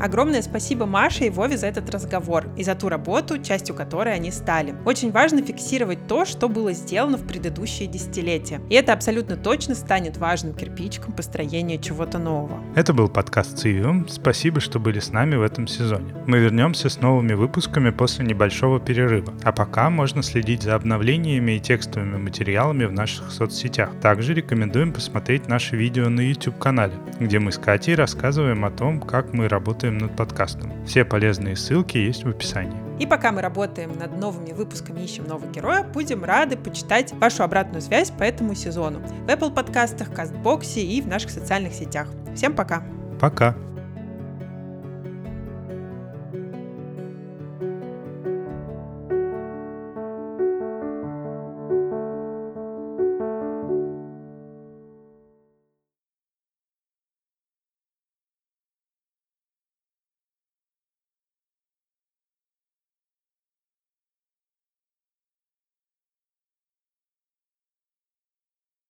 Огромное 0.00 0.40
спасибо 0.40 0.86
Маше 0.86 1.26
и 1.26 1.30
Вове 1.30 1.58
за 1.58 1.66
этот 1.66 1.90
разговор 1.90 2.46
и 2.56 2.64
за 2.64 2.74
ту 2.74 2.88
работу, 2.88 3.36
частью 3.38 3.74
которой 3.74 4.14
они 4.14 4.30
стали. 4.30 4.74
Очень 4.86 5.12
важно 5.12 5.42
фиксировать 5.42 6.06
то, 6.06 6.24
что 6.24 6.48
было 6.48 6.72
сделано 6.72 7.18
в 7.18 7.26
предыдущие 7.26 7.86
десятилетия. 7.86 8.62
И 8.70 8.74
это 8.74 8.94
абсолютно 8.94 9.36
точно 9.36 9.74
станет 9.74 10.16
важным 10.16 10.54
кирпичиком 10.54 11.12
построения 11.12 11.76
чего-то 11.76 12.18
нового. 12.18 12.64
Это 12.74 12.94
был 12.94 13.10
подкаст 13.10 13.58
Цивиум. 13.58 14.08
Спасибо, 14.08 14.60
что 14.60 14.80
были 14.80 15.00
с 15.00 15.10
нами 15.10 15.36
в 15.36 15.42
этом 15.42 15.66
сезоне. 15.66 16.14
Мы 16.26 16.38
вернемся 16.38 16.88
с 16.88 17.02
новыми 17.02 17.34
выпусками 17.34 17.90
после 17.90 18.24
небольшого 18.24 18.80
перерыва. 18.80 19.34
А 19.42 19.52
пока 19.52 19.90
можно 19.90 20.22
следить 20.22 20.62
за 20.62 20.76
обновлениями 20.76 21.52
и 21.52 21.60
текстовыми 21.60 22.16
материалами 22.16 22.86
в 22.86 22.92
наших 22.92 23.30
соцсетях. 23.30 23.90
Также 24.00 24.32
рекомендуем 24.32 24.94
посмотреть 24.94 25.46
наши 25.46 25.76
видео 25.76 26.08
на 26.08 26.22
YouTube-канале, 26.22 26.94
где 27.18 27.38
мы 27.38 27.52
с 27.52 27.58
Катей 27.58 27.94
рассказываем 27.94 28.64
о 28.64 28.70
том, 28.70 28.98
как 28.98 29.34
мы 29.34 29.46
работаем 29.46 29.89
работаем 29.90 29.98
над 29.98 30.16
подкастом. 30.16 30.72
Все 30.86 31.04
полезные 31.04 31.56
ссылки 31.56 31.98
есть 31.98 32.24
в 32.24 32.28
описании. 32.28 32.76
И 32.98 33.06
пока 33.06 33.32
мы 33.32 33.40
работаем 33.40 33.92
над 33.98 34.18
новыми 34.18 34.52
выпусками 34.52 35.00
«Ищем 35.00 35.24
нового 35.24 35.50
героя», 35.50 35.84
будем 35.84 36.24
рады 36.24 36.56
почитать 36.56 37.12
вашу 37.14 37.42
обратную 37.42 37.82
связь 37.82 38.10
по 38.10 38.22
этому 38.22 38.54
сезону 38.54 39.00
в 39.00 39.26
Apple 39.26 39.52
подкастах, 39.52 40.12
Кастбоксе 40.12 40.82
и 40.82 41.00
в 41.00 41.08
наших 41.08 41.30
социальных 41.30 41.72
сетях. 41.72 42.08
Всем 42.34 42.54
пока! 42.54 42.82
Пока! 43.20 43.54